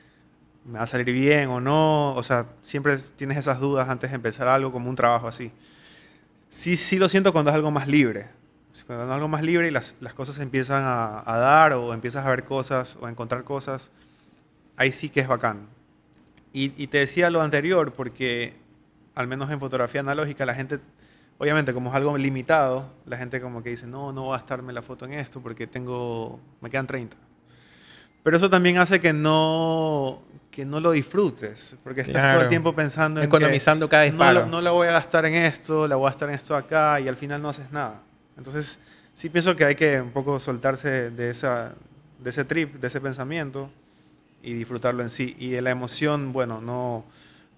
me 0.65 0.79
va 0.79 0.85
a 0.85 0.87
salir 0.87 1.13
bien 1.13 1.49
o 1.49 1.61
no. 1.61 2.15
O 2.15 2.23
sea, 2.23 2.47
siempre 2.63 2.97
tienes 3.17 3.37
esas 3.39 3.61
dudas 3.61 3.89
antes 3.89 4.11
de 4.11 4.17
empezar 4.17 4.49
algo 4.49 4.73
como 4.73 4.89
un 4.89 4.97
trabajo 4.97 5.27
así. 5.29 5.53
Sí, 6.49 6.77
sí 6.77 6.97
lo 6.99 7.09
siento 7.09 7.33
cuando 7.33 7.51
es 7.51 7.55
algo 7.57 7.71
más 7.71 7.89
libre. 7.89 8.27
Cuando 8.87 9.13
algo 9.15 9.29
más 9.29 9.43
libre 9.43 9.69
y 9.69 9.71
las, 9.71 9.95
las 10.01 10.15
cosas 10.15 10.39
empiezan 10.41 10.83
a, 10.85 11.23
a 11.25 11.39
dar 11.39 11.73
o 11.75 11.95
empiezas 11.95 12.27
a 12.27 12.31
ver 12.31 12.45
cosas 12.45 12.97
o 13.01 13.07
a 13.07 13.11
encontrar 13.11 13.45
cosas, 13.45 13.91
ahí 14.77 14.91
sí 14.93 15.09
que 15.09 15.21
es 15.21 15.29
bacán. 15.29 15.67
Y, 16.53 16.73
y 16.83 16.89
te 16.89 16.99
decía 16.99 17.31
lo 17.31 17.41
anterior 17.43 17.93
porque, 17.93 18.55
al 19.15 19.27
menos 19.29 19.51
en 19.51 19.61
fotografía 19.61 20.01
analógica, 20.01 20.45
la 20.45 20.55
gente, 20.55 20.81
obviamente 21.39 21.73
como 21.73 21.91
es 21.91 21.97
algo 21.97 22.17
limitado, 22.19 22.91
la 23.07 23.17
gente 23.17 23.41
como 23.41 23.63
que 23.63 23.71
dice, 23.71 23.87
no, 23.87 24.13
no 24.13 24.23
voy 24.23 24.31
a 24.35 24.39
gastarme 24.39 24.73
la 24.73 24.83
foto 24.83 25.05
en 25.07 25.15
esto 25.15 25.41
porque 25.41 25.67
tengo, 25.67 26.41
me 26.61 26.69
quedan 26.69 26.87
30. 26.87 27.17
Pero 28.25 28.37
eso 28.37 28.49
también 28.51 28.79
hace 28.79 29.01
que 29.01 29.13
no, 29.13 30.23
que 30.51 30.65
no 30.65 30.81
lo 30.81 30.91
disfrutes, 30.93 31.77
porque 31.85 32.01
estás 32.01 32.15
todo 32.15 32.23
Claro. 32.23 32.43
el 32.43 32.49
tiempo 32.49 32.75
pensando 32.75 33.21
en 33.21 33.27
Economizando 33.27 33.87
que 33.87 33.91
cada 33.91 34.05
no, 34.07 34.11
disparo. 34.13 34.41
la- 34.41 34.47
no 34.47 34.61
la 34.61 34.71
voy 34.73 34.89
a 34.89 34.93
gastar 34.93 35.27
en 35.27 35.35
esto, 35.35 35.87
la 35.87 35.97
voy 35.97 36.07
a 36.07 36.11
gastar 36.11 36.29
en 36.31 36.35
esto 36.37 36.57
acá 36.57 36.99
y 37.01 37.07
al 37.09 37.17
final 37.17 37.41
no 37.43 37.51
haces 37.51 37.71
nada. 37.71 38.01
Entonces, 38.37 38.79
sí 39.15 39.29
pienso 39.29 39.57
que 39.57 39.65
hay 39.65 39.75
que 39.75 40.01
un 40.01 40.11
poco 40.11 40.39
soltarse 40.41 41.11
de, 41.11 41.31
esa, 41.31 41.75
de 42.19 42.31
ese 42.31 42.45
trip, 42.45 42.75
de 42.75 42.87
ese 42.87 43.01
pensamiento 43.01 43.71
y 44.43 44.55
disfrutarlo 44.55 45.03
en 45.03 45.11
sí. 45.11 45.35
Y 45.39 45.51
de 45.51 45.63
la 45.63 45.71
emoción, 45.71 46.33
bueno, 46.33 46.61
no, 46.61 47.05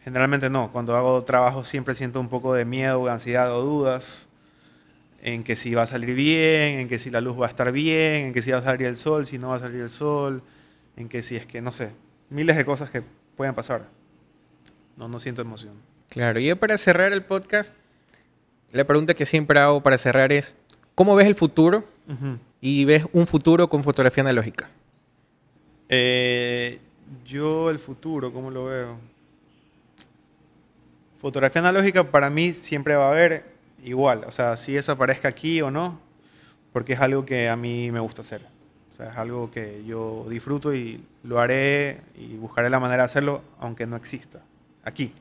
generalmente 0.05 0.51
no. 0.51 0.71
Cuando 0.73 0.97
hago 0.97 1.25
trabajo 1.25 1.65
siempre 1.65 1.95
siento 1.95 2.21
un 2.21 2.29
poco 2.29 2.55
de 2.55 2.65
miedo, 2.65 3.09
ansiedad 3.09 3.53
o 3.55 3.63
dudas 3.63 4.29
en 5.23 5.43
que 5.43 5.57
si 5.57 5.75
va 5.75 5.83
a 5.83 5.87
salir 5.87 6.15
bien, 6.15 6.79
en 6.79 6.89
que 6.89 7.01
si 7.01 7.11
la 7.11 7.21
luz 7.21 7.41
va 7.41 7.47
a 7.47 7.49
estar 7.49 7.73
bien, 7.73 8.27
en 8.27 8.33
que 8.33 8.43
si 8.43 8.53
va 8.53 8.59
a 8.59 8.63
salir 8.63 8.87
el 8.87 8.97
sol, 8.97 9.27
si 9.27 9.39
no 9.39 9.49
va 9.49 9.57
a 9.57 9.61
salir 9.61 9.81
el 9.81 9.91
sol, 9.91 10.43
en 10.97 11.09
que 11.09 11.23
si 11.23 11.35
es 11.35 11.47
que, 11.47 11.61
no 11.61 11.73
sé, 11.73 11.91
miles 12.31 12.57
de 12.57 12.65
cosas 12.65 12.91
que 12.91 13.03
pueden 13.37 13.55
pasar. 13.55 13.89
No, 14.97 15.09
no 15.09 15.19
siento 15.19 15.43
emoción. 15.43 15.75
Claro, 16.09 16.39
y 16.39 16.55
para 16.55 16.79
cerrar 16.79 17.13
el 17.13 17.25
podcast, 17.25 17.75
la 18.73 18.85
pregunta 18.85 19.15
que 19.15 19.27
siempre 19.27 19.59
hago 19.59 19.83
para 19.83 19.99
cerrar 19.99 20.33
es, 20.33 20.57
¿cómo 20.97 21.15
ves 21.15 21.29
el 21.29 21.37
futuro? 21.37 21.85
Ujú. 22.09 22.39
Y 22.61 22.85
ves 22.85 23.05
un 23.13 23.29
futuro 23.29 23.69
con 23.69 23.85
fotografía 23.85 24.23
analógica. 24.23 24.69
Eh, 25.89 26.81
yo 27.25 27.71
el 27.71 27.79
futuro, 27.79 28.33
¿cómo 28.33 28.51
lo 28.51 28.65
veo? 28.65 28.97
Fotografía 31.21 31.61
analógica 31.61 32.11
para 32.11 32.29
mí 32.29 32.53
siempre 32.53 32.97
va 32.97 33.07
a 33.07 33.11
haber 33.13 33.45
igual, 33.85 34.25
o 34.27 34.33
sea, 34.33 34.57
si 34.57 34.73
desaparezca 34.73 35.29
aquí 35.29 35.63
o 35.63 35.71
no, 35.71 36.01
porque 36.73 36.95
es 36.95 37.01
algo 37.01 37.25
que 37.25 37.49
a 37.49 37.57
mí 37.57 37.93
me 37.93 38.01
gusta 38.01 38.23
hacer. 38.23 38.43
O 38.93 38.97
sea, 38.97 39.11
es 39.11 39.17
algo 39.17 39.51
que 39.51 39.85
yo 39.87 40.27
disfruto 40.29 40.75
y 40.75 41.05
lo 41.23 41.39
haré 41.39 42.01
y 42.17 42.37
buscaré 42.37 42.71
la 42.71 42.81
manera 42.81 43.03
de 43.03 43.07
hacerlo 43.07 43.43
aunque 43.61 43.87
no 43.87 43.95
exista 43.95 44.41
aquí. 44.83 45.13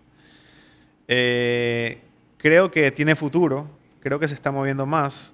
Eh, 1.08 2.00
creo 2.38 2.72
que 2.72 2.90
tiene 2.92 3.16
futuro, 3.16 3.68
creo 4.00 4.18
que 4.18 4.28
se 4.28 4.34
está 4.34 4.52
moviendo 4.52 4.86
más. 4.86 5.34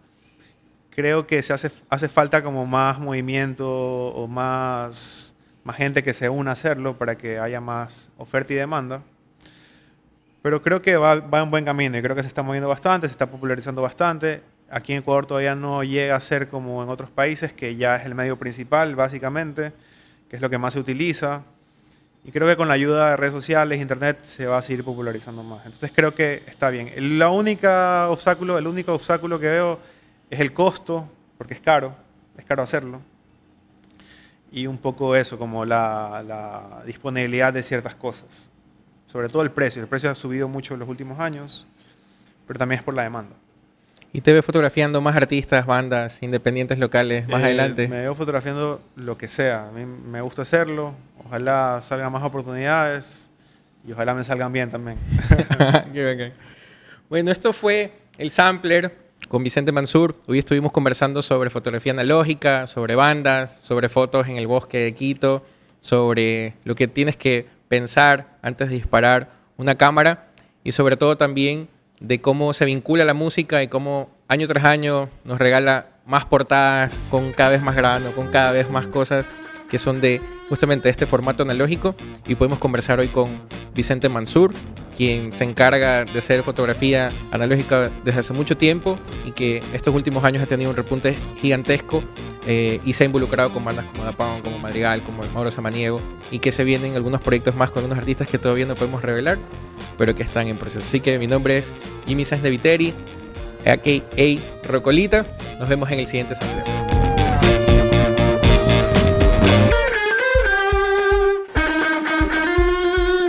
Creo 0.93 1.25
que 1.25 1.41
se 1.41 1.53
hace, 1.53 1.71
hace 1.89 2.09
falta 2.09 2.43
como 2.43 2.65
más 2.65 2.99
movimiento 2.99 3.67
o 3.67 4.27
más, 4.27 5.33
más 5.63 5.75
gente 5.77 6.03
que 6.03 6.13
se 6.13 6.29
una 6.29 6.51
a 6.51 6.53
hacerlo 6.53 6.97
para 6.97 7.17
que 7.17 7.39
haya 7.39 7.61
más 7.61 8.09
oferta 8.17 8.53
y 8.53 8.57
demanda. 8.57 9.01
Pero 10.41 10.61
creo 10.61 10.81
que 10.81 10.97
va, 10.97 11.15
va 11.15 11.41
en 11.41 11.51
buen 11.51 11.65
camino 11.65 11.97
y 11.97 12.01
creo 12.01 12.15
que 12.15 12.23
se 12.23 12.27
está 12.27 12.43
moviendo 12.43 12.67
bastante, 12.67 13.07
se 13.07 13.11
está 13.11 13.27
popularizando 13.27 13.81
bastante. 13.81 14.41
Aquí 14.69 14.93
en 14.93 14.99
Ecuador 14.99 15.25
todavía 15.25 15.53
no 15.53 15.83
llega 15.83 16.15
a 16.15 16.21
ser 16.21 16.47
como 16.47 16.81
en 16.81 16.89
otros 16.89 17.09
países, 17.09 17.53
que 17.53 17.75
ya 17.75 17.97
es 17.97 18.05
el 18.05 18.15
medio 18.15 18.37
principal, 18.37 18.95
básicamente, 18.95 19.73
que 20.29 20.37
es 20.37 20.41
lo 20.41 20.49
que 20.49 20.57
más 20.57 20.73
se 20.73 20.79
utiliza. 20.79 21.43
Y 22.23 22.31
creo 22.31 22.47
que 22.47 22.55
con 22.55 22.67
la 22.67 22.75
ayuda 22.75 23.11
de 23.11 23.17
redes 23.17 23.33
sociales, 23.33 23.81
internet, 23.81 24.19
se 24.21 24.45
va 24.45 24.59
a 24.59 24.61
seguir 24.61 24.83
popularizando 24.83 25.41
más. 25.43 25.65
Entonces 25.65 25.91
creo 25.93 26.13
que 26.13 26.43
está 26.47 26.69
bien. 26.69 26.91
El, 26.95 27.21
única 27.23 28.09
obstáculo, 28.09 28.57
el 28.57 28.67
único 28.67 28.93
obstáculo 28.93 29.39
que 29.39 29.47
veo 29.47 29.79
es 30.31 30.39
el 30.39 30.53
costo, 30.53 31.07
porque 31.37 31.53
es 31.53 31.59
caro, 31.59 31.93
es 32.37 32.45
caro 32.45 32.63
hacerlo. 32.63 33.01
Y 34.51 34.65
un 34.65 34.77
poco 34.77 35.15
eso, 35.15 35.37
como 35.37 35.65
la, 35.65 36.23
la 36.25 36.83
disponibilidad 36.85 37.53
de 37.53 37.61
ciertas 37.61 37.93
cosas. 37.95 38.49
Sobre 39.07 39.29
todo 39.29 39.43
el 39.43 39.51
precio. 39.51 39.81
El 39.81 39.87
precio 39.87 40.09
ha 40.09 40.15
subido 40.15 40.47
mucho 40.47 40.73
en 40.73 40.79
los 40.79 40.89
últimos 40.89 41.19
años, 41.19 41.67
pero 42.47 42.57
también 42.57 42.79
es 42.79 42.83
por 42.83 42.95
la 42.95 43.03
demanda. 43.03 43.35
¿Y 44.13 44.21
te 44.21 44.33
ves 44.33 44.43
fotografiando 44.43 44.99
más 44.99 45.15
artistas, 45.15 45.65
bandas, 45.65 46.21
independientes 46.21 46.77
locales 46.77 47.27
más 47.27 47.41
eh, 47.41 47.45
adelante? 47.45 47.87
Me 47.87 48.01
veo 48.01 48.15
fotografiando 48.15 48.81
lo 48.95 49.17
que 49.17 49.27
sea. 49.27 49.67
A 49.67 49.71
mí 49.71 49.85
me 49.85 50.21
gusta 50.21 50.41
hacerlo. 50.41 50.93
Ojalá 51.25 51.81
salgan 51.81 52.11
más 52.11 52.23
oportunidades 52.23 53.29
y 53.87 53.91
ojalá 53.91 54.13
me 54.13 54.23
salgan 54.23 54.51
bien 54.53 54.69
también. 54.69 54.97
Bueno, 57.09 57.29
esto 57.29 57.51
fue 57.51 57.91
el 58.17 58.31
Sampler 58.31 59.10
con 59.27 59.43
Vicente 59.43 59.71
Mansur. 59.71 60.15
Hoy 60.27 60.39
estuvimos 60.39 60.71
conversando 60.71 61.21
sobre 61.21 61.49
fotografía 61.49 61.91
analógica, 61.91 62.67
sobre 62.67 62.95
bandas, 62.95 63.59
sobre 63.61 63.89
fotos 63.89 64.27
en 64.27 64.37
el 64.37 64.47
bosque 64.47 64.79
de 64.79 64.93
Quito, 64.93 65.43
sobre 65.79 66.53
lo 66.63 66.75
que 66.75 66.87
tienes 66.87 67.15
que 67.15 67.47
pensar 67.67 68.37
antes 68.41 68.69
de 68.69 68.75
disparar 68.75 69.31
una 69.57 69.75
cámara 69.75 70.27
y 70.63 70.71
sobre 70.73 70.97
todo 70.97 71.17
también 71.17 71.69
de 71.99 72.21
cómo 72.21 72.53
se 72.53 72.65
vincula 72.65 73.05
la 73.05 73.13
música 73.13 73.63
y 73.63 73.67
cómo 73.67 74.09
año 74.27 74.47
tras 74.47 74.65
año 74.65 75.09
nos 75.23 75.39
regala 75.39 75.87
más 76.05 76.25
portadas 76.25 76.99
con 77.09 77.31
cada 77.31 77.51
vez 77.51 77.61
más 77.61 77.75
grano, 77.75 78.11
con 78.13 78.27
cada 78.29 78.51
vez 78.51 78.69
más 78.69 78.87
cosas 78.87 79.27
que 79.71 79.79
son 79.79 80.01
de 80.01 80.19
justamente 80.49 80.89
este 80.89 81.05
formato 81.05 81.43
analógico 81.43 81.95
y 82.27 82.35
podemos 82.35 82.59
conversar 82.59 82.99
hoy 82.99 83.07
con 83.07 83.29
Vicente 83.73 84.09
Mansur, 84.09 84.51
quien 84.97 85.31
se 85.31 85.45
encarga 85.45 86.03
de 86.03 86.19
hacer 86.19 86.43
fotografía 86.43 87.09
analógica 87.31 87.89
desde 88.03 88.19
hace 88.19 88.33
mucho 88.33 88.57
tiempo 88.57 88.99
y 89.25 89.31
que 89.31 89.63
estos 89.73 89.95
últimos 89.95 90.25
años 90.25 90.43
ha 90.43 90.45
tenido 90.45 90.69
un 90.69 90.75
repunte 90.75 91.15
gigantesco 91.41 92.03
eh, 92.45 92.81
y 92.83 92.91
se 92.91 93.03
ha 93.03 93.05
involucrado 93.05 93.53
con 93.53 93.63
bandas 93.63 93.85
como 93.85 94.03
Dapón, 94.03 94.41
como 94.41 94.59
Madrigal, 94.59 95.01
como 95.03 95.23
Mauro 95.33 95.51
Samaniego 95.51 96.01
y 96.31 96.39
que 96.39 96.51
se 96.51 96.65
vienen 96.65 96.97
algunos 96.97 97.21
proyectos 97.21 97.55
más 97.55 97.71
con 97.71 97.85
unos 97.85 97.97
artistas 97.97 98.27
que 98.27 98.37
todavía 98.37 98.65
no 98.65 98.75
podemos 98.75 99.01
revelar, 99.01 99.37
pero 99.97 100.13
que 100.15 100.23
están 100.23 100.49
en 100.49 100.57
proceso. 100.57 100.85
Así 100.85 100.99
que 100.99 101.17
mi 101.17 101.27
nombre 101.27 101.59
es 101.59 101.71
Jimmy 102.05 102.25
Sáenz 102.25 102.43
de 102.43 102.49
Viteri, 102.49 102.93
a.k.a. 103.65 104.67
Rocolita. 104.67 105.25
Nos 105.61 105.69
vemos 105.69 105.89
en 105.91 105.99
el 105.99 106.07
siguiente 106.07 106.35
video. 106.41 106.80